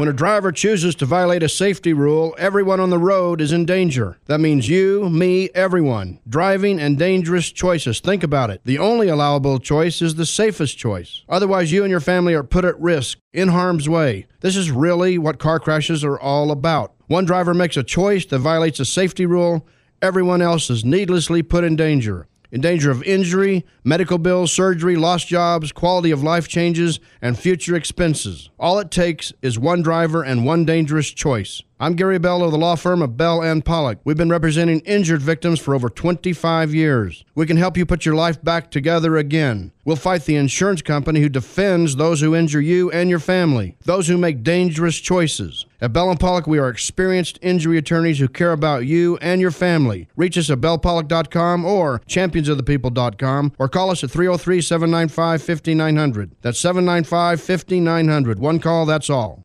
[0.00, 3.66] When a driver chooses to violate a safety rule, everyone on the road is in
[3.66, 4.16] danger.
[4.28, 6.20] That means you, me, everyone.
[6.26, 8.00] Driving and dangerous choices.
[8.00, 8.62] Think about it.
[8.64, 11.22] The only allowable choice is the safest choice.
[11.28, 14.26] Otherwise, you and your family are put at risk, in harm's way.
[14.40, 16.94] This is really what car crashes are all about.
[17.08, 19.68] One driver makes a choice that violates a safety rule,
[20.00, 25.28] everyone else is needlessly put in danger in danger of injury, medical bills, surgery, lost
[25.28, 28.50] jobs, quality of life changes, and future expenses.
[28.58, 31.62] All it takes is one driver and one dangerous choice.
[31.82, 34.00] I'm Gary Bell of the law firm of Bell and Pollock.
[34.04, 37.24] We've been representing injured victims for over 25 years.
[37.34, 39.72] We can help you put your life back together again.
[39.86, 44.08] We'll fight the insurance company who defends those who injure you and your family, those
[44.08, 45.64] who make dangerous choices.
[45.80, 49.50] At Bell and Pollock, we are experienced injury attorneys who care about you and your
[49.50, 50.06] family.
[50.16, 56.36] Reach us at bellpollock.com or championsofthepeople.com or call us at 303 795 5900.
[56.42, 58.38] That's 795 5900.
[58.38, 59.42] One call, that's all.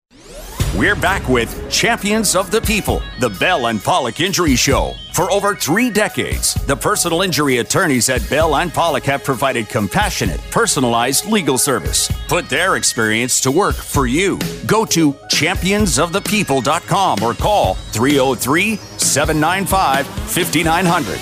[0.78, 4.94] We're back with Champions of the People, the Bell and Pollock Injury Show.
[5.14, 10.42] For over three decades, the personal injury attorneys at Bell and Pollock have provided compassionate,
[10.52, 12.12] personalized legal service.
[12.28, 14.38] Put their experience to work for you.
[14.66, 21.18] Go to championsofthepeople.com or call 303 795 5900.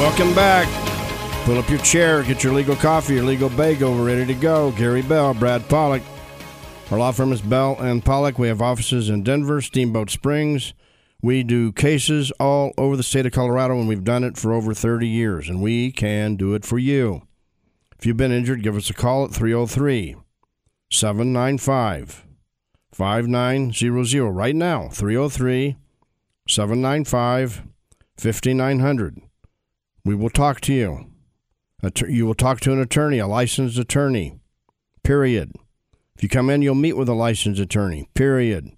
[0.00, 0.66] Welcome back.
[1.44, 4.72] Pull up your chair, get your legal coffee, your legal bagel, ready to go.
[4.72, 6.02] Gary Bell, Brad Pollock.
[6.90, 8.36] Our law firm is Bell and Pollock.
[8.36, 10.74] We have offices in Denver, Steamboat Springs.
[11.22, 14.74] We do cases all over the state of Colorado, and we've done it for over
[14.74, 17.22] 30 years, and we can do it for you.
[17.96, 20.16] If you've been injured, give us a call at 303
[20.90, 22.26] 795
[22.92, 24.30] 5900.
[24.30, 25.76] Right now, 303
[26.48, 27.62] 795
[28.18, 29.22] 5900.
[30.04, 31.06] We will talk to you.
[32.08, 34.40] You will talk to an attorney, a licensed attorney,
[35.04, 35.52] period.
[36.20, 38.72] If you come in, you'll meet with a licensed attorney, period.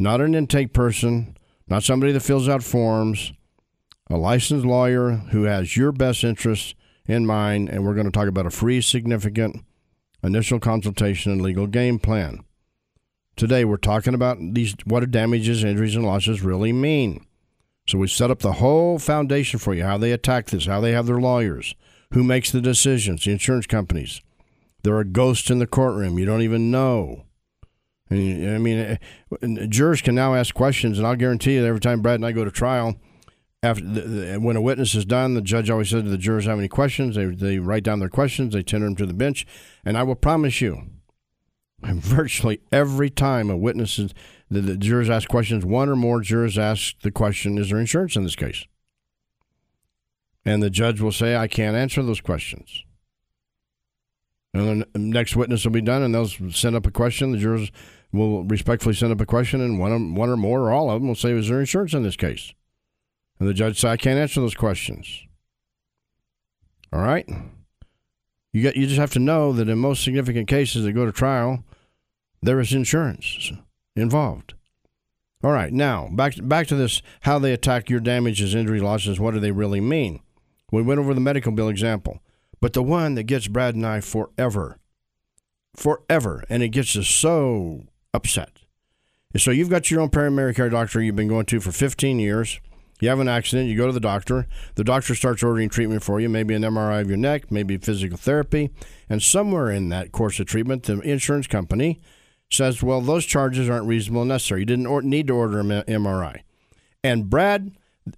[0.00, 1.36] Not an intake person,
[1.68, 3.32] not somebody that fills out forms,
[4.10, 6.74] a licensed lawyer who has your best interests
[7.06, 9.64] in mind, and we're going to talk about a free, significant
[10.24, 12.40] initial consultation and legal game plan.
[13.36, 17.24] Today, we're talking about these what damages, injuries, and losses really mean.
[17.86, 20.90] So we set up the whole foundation for you, how they attack this, how they
[20.90, 21.76] have their lawyers,
[22.14, 24.20] who makes the decisions, the insurance companies.
[24.82, 26.18] There are ghosts in the courtroom.
[26.18, 27.26] You don't even know.
[28.10, 28.98] I mean,
[29.68, 32.44] jurors can now ask questions, and I'll guarantee you, every time Brad and I go
[32.44, 32.96] to trial,
[33.62, 36.46] after the, the, when a witness is done, the judge always says to the jurors,
[36.46, 39.46] "Have any questions?" They they write down their questions, they tender them to the bench,
[39.84, 40.86] and I will promise you,
[41.82, 44.14] virtually every time a witness is,
[44.50, 48.16] the, the jurors ask questions, one or more jurors ask the question, "Is there insurance
[48.16, 48.64] in this case?"
[50.44, 52.84] And the judge will say, "I can't answer those questions."
[54.52, 57.30] And the next witness will be done, and they'll send up a question.
[57.30, 57.70] The jurors
[58.12, 61.08] will respectfully send up a question, and one, one or more or all of them
[61.08, 62.52] will say, "Is there insurance in this case?"
[63.38, 65.22] And the judge say, "I can't answer those questions."
[66.92, 67.28] All right.
[68.52, 68.74] You got.
[68.74, 71.64] You just have to know that in most significant cases that go to trial,
[72.42, 73.52] there is insurance
[73.94, 74.54] involved.
[75.44, 75.72] All right.
[75.72, 79.20] Now back back to this: how they attack your damages, injury, losses.
[79.20, 80.18] What do they really mean?
[80.72, 82.20] We went over the medical bill example.
[82.60, 84.78] But the one that gets Brad and I forever,
[85.74, 88.58] forever, and it gets us so upset.
[89.36, 92.60] So you've got your own primary care doctor you've been going to for 15 years.
[93.00, 94.46] You have an accident, you go to the doctor.
[94.74, 98.18] The doctor starts ordering treatment for you, maybe an MRI of your neck, maybe physical
[98.18, 98.70] therapy.
[99.08, 102.00] And somewhere in that course of treatment, the insurance company
[102.50, 104.60] says, well, those charges aren't reasonable and necessary.
[104.60, 106.42] You didn't need to order an MRI.
[107.02, 107.70] And Brad,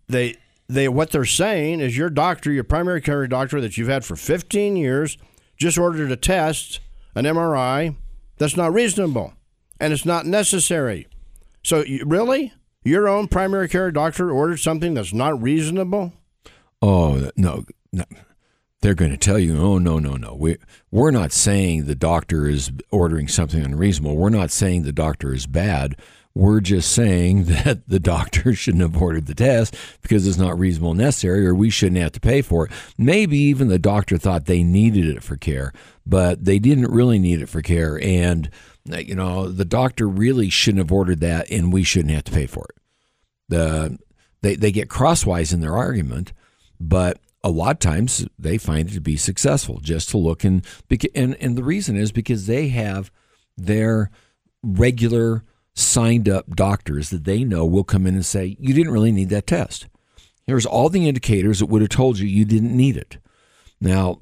[0.08, 0.36] they
[0.72, 4.16] they what they're saying is your doctor, your primary care doctor that you've had for
[4.16, 5.18] 15 years,
[5.56, 6.80] just ordered a test,
[7.14, 7.96] an MRI,
[8.38, 9.34] that's not reasonable
[9.82, 11.08] and it's not necessary.
[11.64, 12.52] So you, really,
[12.84, 16.12] your own primary care doctor ordered something that's not reasonable?
[16.80, 18.04] Oh no, no.
[18.80, 20.34] They're going to tell you, oh no, no, no.
[20.34, 20.56] We
[20.92, 24.16] we're not saying the doctor is ordering something unreasonable.
[24.16, 25.96] We're not saying the doctor is bad.
[26.34, 30.92] We're just saying that the doctor shouldn't have ordered the test because it's not reasonable
[30.92, 32.72] and necessary, or we shouldn't have to pay for it.
[32.96, 35.72] Maybe even the doctor thought they needed it for care,
[36.06, 38.00] but they didn't really need it for care.
[38.02, 38.50] And,
[38.92, 42.32] uh, you know, the doctor really shouldn't have ordered that, and we shouldn't have to
[42.32, 42.76] pay for it.
[43.48, 43.98] The,
[44.40, 46.32] they, they get crosswise in their argument,
[46.80, 50.64] but a lot of times they find it to be successful just to look and,
[51.14, 53.10] and, and the reason is because they have
[53.56, 54.10] their
[54.62, 55.42] regular
[55.74, 59.30] signed up doctors that they know will come in and say, You didn't really need
[59.30, 59.86] that test.
[60.46, 63.18] Here's all the indicators that would have told you you didn't need it.
[63.80, 64.20] Now,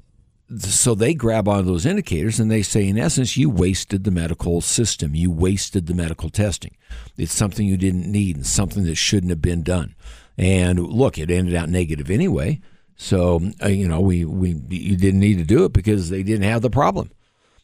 [0.59, 4.61] so they grab onto those indicators and they say, in essence, you wasted the medical
[4.61, 5.15] system.
[5.15, 6.75] You wasted the medical testing.
[7.17, 9.95] It's something you didn't need and something that shouldn't have been done.
[10.37, 12.59] And look, it ended out negative anyway.
[12.97, 16.49] So, uh, you know, we, we you didn't need to do it because they didn't
[16.49, 17.11] have the problem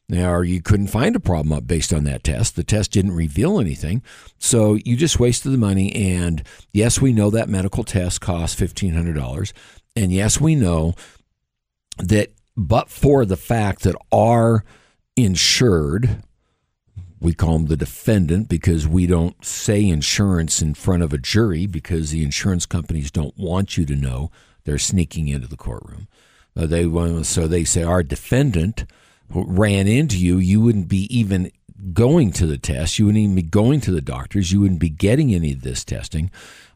[0.10, 2.56] or you couldn't find a problem up based on that test.
[2.56, 4.02] The test didn't reveal anything.
[4.38, 5.94] So you just wasted the money.
[5.94, 9.52] And yes, we know that medical test costs $1,500.
[9.98, 10.94] And yes, we know
[11.98, 14.64] that, but for the fact that our
[15.18, 16.24] insured,
[17.20, 21.66] We call them the defendant because we don't say insurance in front of a jury
[21.66, 24.30] because the insurance companies don't want you to know
[24.64, 26.08] they're sneaking into the courtroom.
[26.56, 26.84] Uh, they
[27.24, 28.86] so they say our defendant
[29.30, 30.38] ran into you.
[30.38, 31.52] You wouldn't be even
[31.94, 32.98] going to the test.
[32.98, 34.52] You wouldn't even be going to the doctors.
[34.52, 36.32] You wouldn't be getting any of this testing.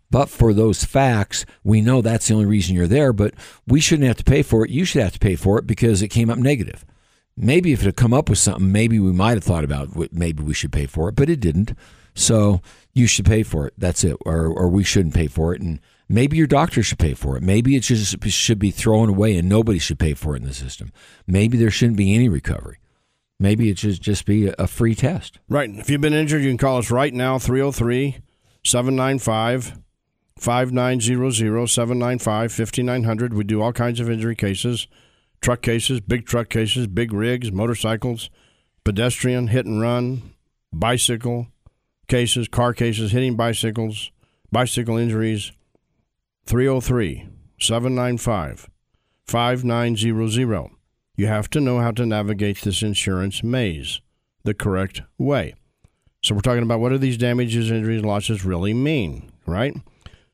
[0.10, 3.14] But for those facts, we know that's the only reason you're there.
[3.14, 3.34] But
[3.66, 4.72] we shouldn't have to pay for it.
[4.72, 6.86] You should have to pay for it because it came up negative.
[7.38, 10.44] Maybe if it had come up with something, maybe we might have thought about maybe
[10.44, 11.74] we should pay for it, but it didn't.
[12.14, 12.62] So
[12.94, 13.74] you should pay for it.
[13.78, 14.18] That's it.
[14.26, 15.62] Or, or we shouldn't pay for it.
[15.62, 15.80] And
[16.12, 17.44] maybe your doctor should pay for it.
[17.44, 20.54] Maybe it just should be thrown away and nobody should pay for it in the
[20.54, 20.92] system.
[21.26, 22.78] Maybe there shouldn't be any recovery.
[23.40, 25.40] Maybe it should just be a free test.
[25.50, 25.70] Right.
[25.70, 28.20] If you've been injured, you can call us right now 303
[28.64, 29.80] 795
[30.38, 33.34] 5900 795 5900.
[33.34, 34.88] We do all kinds of injury cases
[35.42, 38.30] truck cases, big truck cases, big rigs, motorcycles,
[38.84, 40.34] pedestrian, hit and run,
[40.72, 41.48] bicycle
[42.08, 44.12] cases, car cases, hitting bicycles,
[44.52, 45.52] bicycle injuries.
[46.46, 47.30] 303
[47.60, 48.70] 795
[49.26, 50.70] 5900.
[51.16, 54.02] You have to know how to navigate this insurance maze
[54.44, 55.54] the correct way.
[56.24, 59.76] So, we're talking about what do these damages, injuries, losses really mean, right?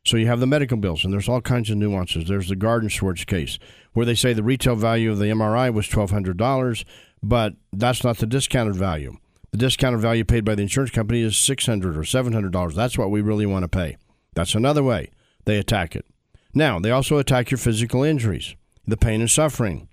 [0.07, 2.29] So you have the medical bills, and there's all kinds of nuances.
[2.29, 3.59] There's the Gardenswartz case,
[3.91, 6.85] where they say the retail value of the MRI was $1,200,
[7.21, 9.17] but that's not the discounted value.
[9.51, 12.73] The discounted value paid by the insurance company is $600 or $700.
[12.73, 13.97] That's what we really want to pay.
[14.33, 15.09] That's another way
[15.47, 16.05] they attack it.
[16.53, 19.87] Now, they also attack your physical injuries, the pain and suffering,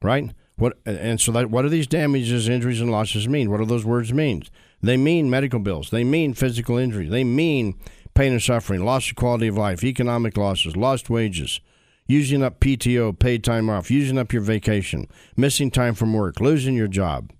[0.00, 0.30] right?
[0.56, 3.50] What and so that what do these damages, injuries, and losses mean?
[3.50, 4.44] What do those words mean?
[4.80, 5.90] They mean medical bills.
[5.90, 7.08] They mean physical injury.
[7.08, 7.74] They mean
[8.14, 11.60] pain and suffering, loss of quality of life, economic losses, lost wages,
[12.06, 16.74] using up PTO, paid time off, using up your vacation, missing time from work, losing
[16.74, 17.32] your job,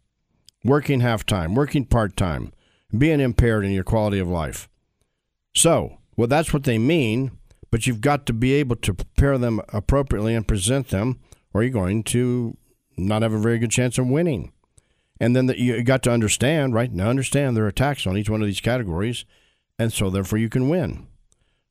[0.65, 2.53] working half time, working part time,
[2.97, 4.69] being impaired in your quality of life.
[5.55, 7.31] So, well, that's what they mean,
[7.75, 11.18] but you've got to be able to prepare them appropriately and present them,
[11.53, 12.57] or you're going to
[12.97, 14.53] not have a very good chance of winning.
[15.18, 16.93] And then the, you got to understand, right?
[16.93, 19.25] Now, understand there are attacks on each one of these categories
[19.77, 21.09] and so therefore you can win.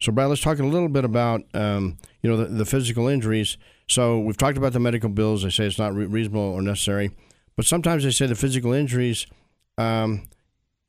[0.02, 3.58] So, Brad, let's talk a little bit about um, you know the, the, physical injuries.
[3.88, 5.44] So we've talked about the medical bills.
[5.44, 7.12] They say it's not re- reasonable or necessary,
[7.56, 9.26] but sometimes they say the physical injuries
[9.78, 10.28] um,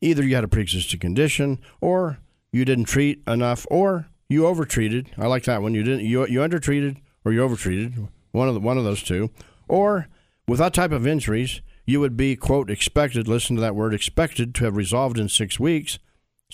[0.01, 2.19] either you had a pre-existing condition or
[2.51, 5.11] you didn't treat enough or you overtreated.
[5.19, 5.75] I like that one.
[5.75, 8.09] You didn't you you undertreated or you overtreated.
[8.33, 9.31] One of the, one of those two.
[9.69, 10.09] Or
[10.49, 13.29] with that type of injuries, you would be quote expected.
[13.29, 15.99] Listen to that word expected to have resolved in six weeks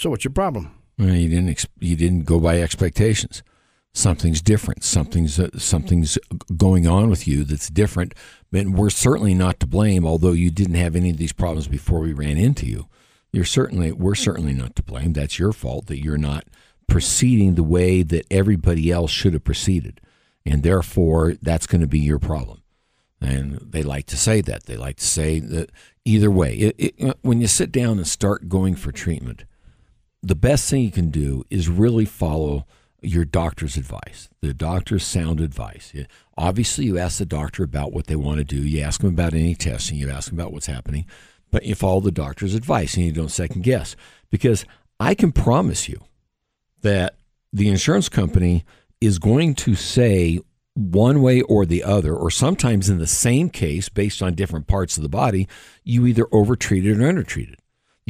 [0.00, 0.74] so what's your problem?
[0.98, 3.42] Well, you didn't ex- you didn't go by expectations.
[3.92, 4.82] Something's different.
[4.82, 6.18] Something's uh, something's
[6.56, 8.14] going on with you that's different.
[8.50, 10.06] And we're certainly not to blame.
[10.06, 12.88] Although you didn't have any of these problems before we ran into you,
[13.30, 15.12] you're certainly we're certainly not to blame.
[15.12, 16.44] That's your fault that you're not
[16.90, 20.00] proceeding the way that everybody else should have proceeded,
[20.44, 22.62] and therefore that's going to be your problem.
[23.22, 24.64] And they like to say that.
[24.64, 25.70] They like to say that
[26.04, 26.54] either way.
[26.54, 29.44] It, it, when you sit down and start going for treatment,
[30.22, 32.66] the best thing you can do is really follow
[33.02, 35.94] your doctor's advice, the doctor's sound advice.
[36.36, 38.56] Obviously, you ask the doctor about what they want to do.
[38.56, 39.96] You ask them about any testing.
[39.96, 41.06] You ask them about what's happening,
[41.50, 43.96] but you follow the doctor's advice and you don't second guess.
[44.28, 44.66] Because
[44.98, 46.02] I can promise you
[46.82, 47.16] that
[47.52, 48.64] the insurance company
[49.00, 50.40] is going to say
[50.74, 54.96] one way or the other, or sometimes in the same case, based on different parts
[54.96, 55.48] of the body,
[55.84, 57.56] you either overtreated or undertreated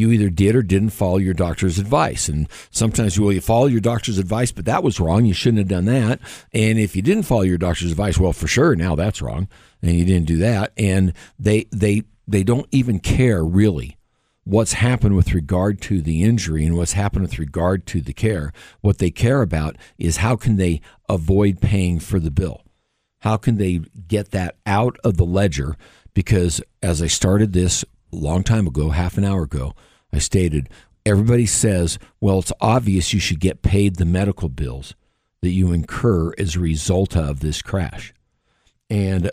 [0.01, 2.29] you either did or didn't follow your doctor's advice.
[2.29, 5.27] And sometimes, well, you follow your doctor's advice, but that was wrong.
[5.27, 6.21] You shouldn't have done that.
[6.53, 9.47] And if you didn't follow your doctor's advice, well, for sure, now that's wrong,
[9.83, 10.73] and you didn't do that.
[10.77, 13.99] And they they they don't even care really
[14.45, 18.53] what's happened with regard to the injury and what's happened with regard to the care.
[18.81, 22.63] What they care about is how can they avoid paying for the bill.
[23.21, 25.77] How can they get that out of the ledger?
[26.15, 29.75] Because as I started this a long time ago, half an hour ago,
[30.13, 30.69] I stated
[31.05, 34.95] everybody says, well, it's obvious you should get paid the medical bills
[35.43, 38.13] that you incur as a result of this crash.
[38.89, 39.31] And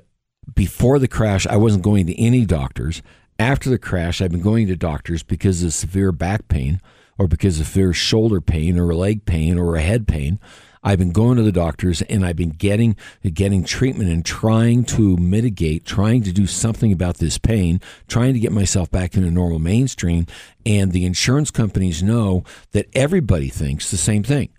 [0.53, 3.01] before the crash, I wasn't going to any doctors.
[3.39, 6.81] After the crash, I've been going to doctors because of severe back pain
[7.19, 10.39] or because of severe shoulder pain or leg pain or a head pain.
[10.83, 15.17] I've been going to the doctors and I've been getting getting treatment and trying to
[15.17, 19.59] mitigate, trying to do something about this pain, trying to get myself back into normal
[19.59, 20.25] mainstream.
[20.65, 24.49] And the insurance companies know that everybody thinks the same thing.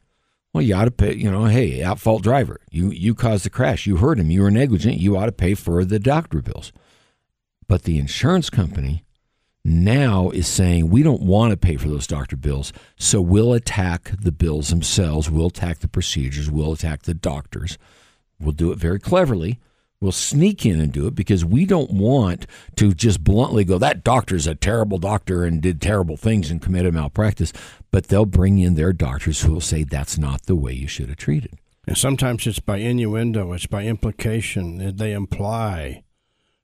[0.53, 2.61] Well, you ought to pay, you know, hey, at fault driver.
[2.71, 3.87] You you caused the crash.
[3.87, 4.31] You hurt him.
[4.31, 4.99] You were negligent.
[4.99, 6.73] You ought to pay for the doctor bills.
[7.69, 9.05] But the insurance company
[9.65, 14.13] now is saying we don't want to pay for those doctor bills, so we'll attack
[14.19, 17.77] the bills themselves, we'll attack the procedures, we'll attack the doctors.
[18.41, 19.59] We'll do it very cleverly.
[20.01, 22.47] We'll sneak in and do it because we don't want
[22.77, 26.95] to just bluntly go, that doctor's a terrible doctor and did terrible things and committed
[26.95, 27.53] malpractice.
[27.91, 31.09] But they'll bring in their doctors who will say that's not the way you should
[31.09, 31.59] have treated.
[31.89, 34.97] And sometimes it's by innuendo, it's by implication.
[34.97, 36.05] They imply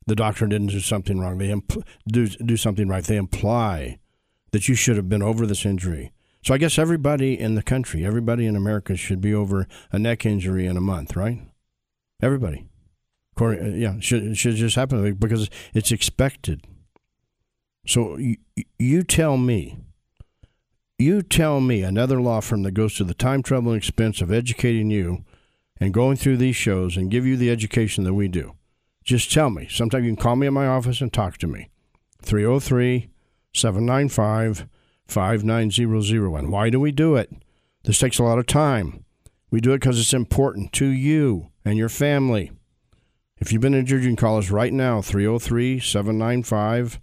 [0.06, 1.38] the doctor didn't do something wrong.
[1.38, 1.54] They
[2.06, 3.04] do do something right.
[3.04, 3.98] They imply
[4.52, 6.12] that you should have been over this injury.
[6.44, 10.26] So I guess everybody in the country, everybody in America, should be over a neck
[10.26, 11.40] injury in a month, right?
[12.22, 12.66] Everybody.
[13.34, 16.66] According, uh, yeah, should should just happen because it's expected.
[17.86, 18.36] So you,
[18.78, 19.78] you tell me,
[20.98, 24.32] you tell me another law firm that goes to the time, trouble, and expense of
[24.32, 25.24] educating you
[25.80, 28.54] and going through these shows and give you the education that we do.
[29.04, 29.68] Just tell me.
[29.70, 31.68] Sometimes you can call me in my office and talk to me.
[32.22, 33.10] 303
[33.52, 34.66] 795
[35.06, 36.38] 5900.
[36.38, 37.30] And why do we do it?
[37.84, 39.04] This takes a lot of time.
[39.50, 42.50] We do it because it's important to you and your family.
[43.38, 46.98] If you've been injured, you can call us right now, 303 795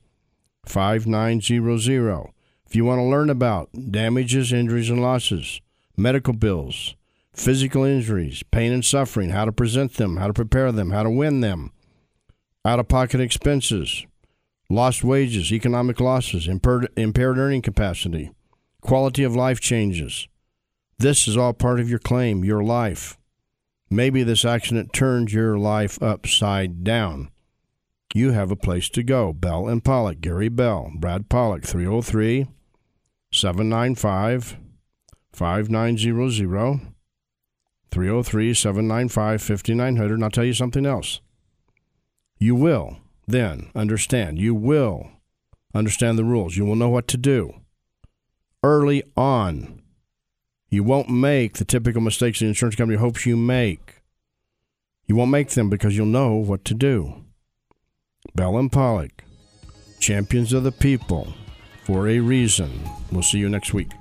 [0.65, 2.33] 5900.
[2.65, 5.61] If you want to learn about damages, injuries, and losses,
[5.95, 6.95] medical bills,
[7.33, 11.09] physical injuries, pain and suffering, how to present them, how to prepare them, how to
[11.09, 11.71] win them,
[12.64, 14.05] out of pocket expenses,
[14.70, 18.32] lost wages, economic losses, impaired, impaired earning capacity,
[18.82, 20.28] quality of life changes.
[20.97, 23.18] This is all part of your claim, your life.
[23.89, 27.30] Maybe this accident turned your life upside down.
[28.14, 29.34] You have a place to go.
[29.34, 32.47] Bell and Pollock, Gary Bell, Brad Pollock, 303
[33.32, 34.57] 795
[35.34, 36.82] 5900.
[37.89, 40.14] 303 795 5900.
[40.14, 41.22] And I'll tell you something else.
[42.41, 44.39] You will then understand.
[44.39, 45.11] You will
[45.75, 46.57] understand the rules.
[46.57, 47.53] You will know what to do
[48.63, 49.83] early on.
[50.67, 54.01] You won't make the typical mistakes the insurance company hopes you make.
[55.05, 57.25] You won't make them because you'll know what to do.
[58.33, 59.23] Bell and Pollock,
[59.99, 61.35] champions of the people
[61.83, 62.71] for a reason.
[63.11, 63.91] We'll see you next week.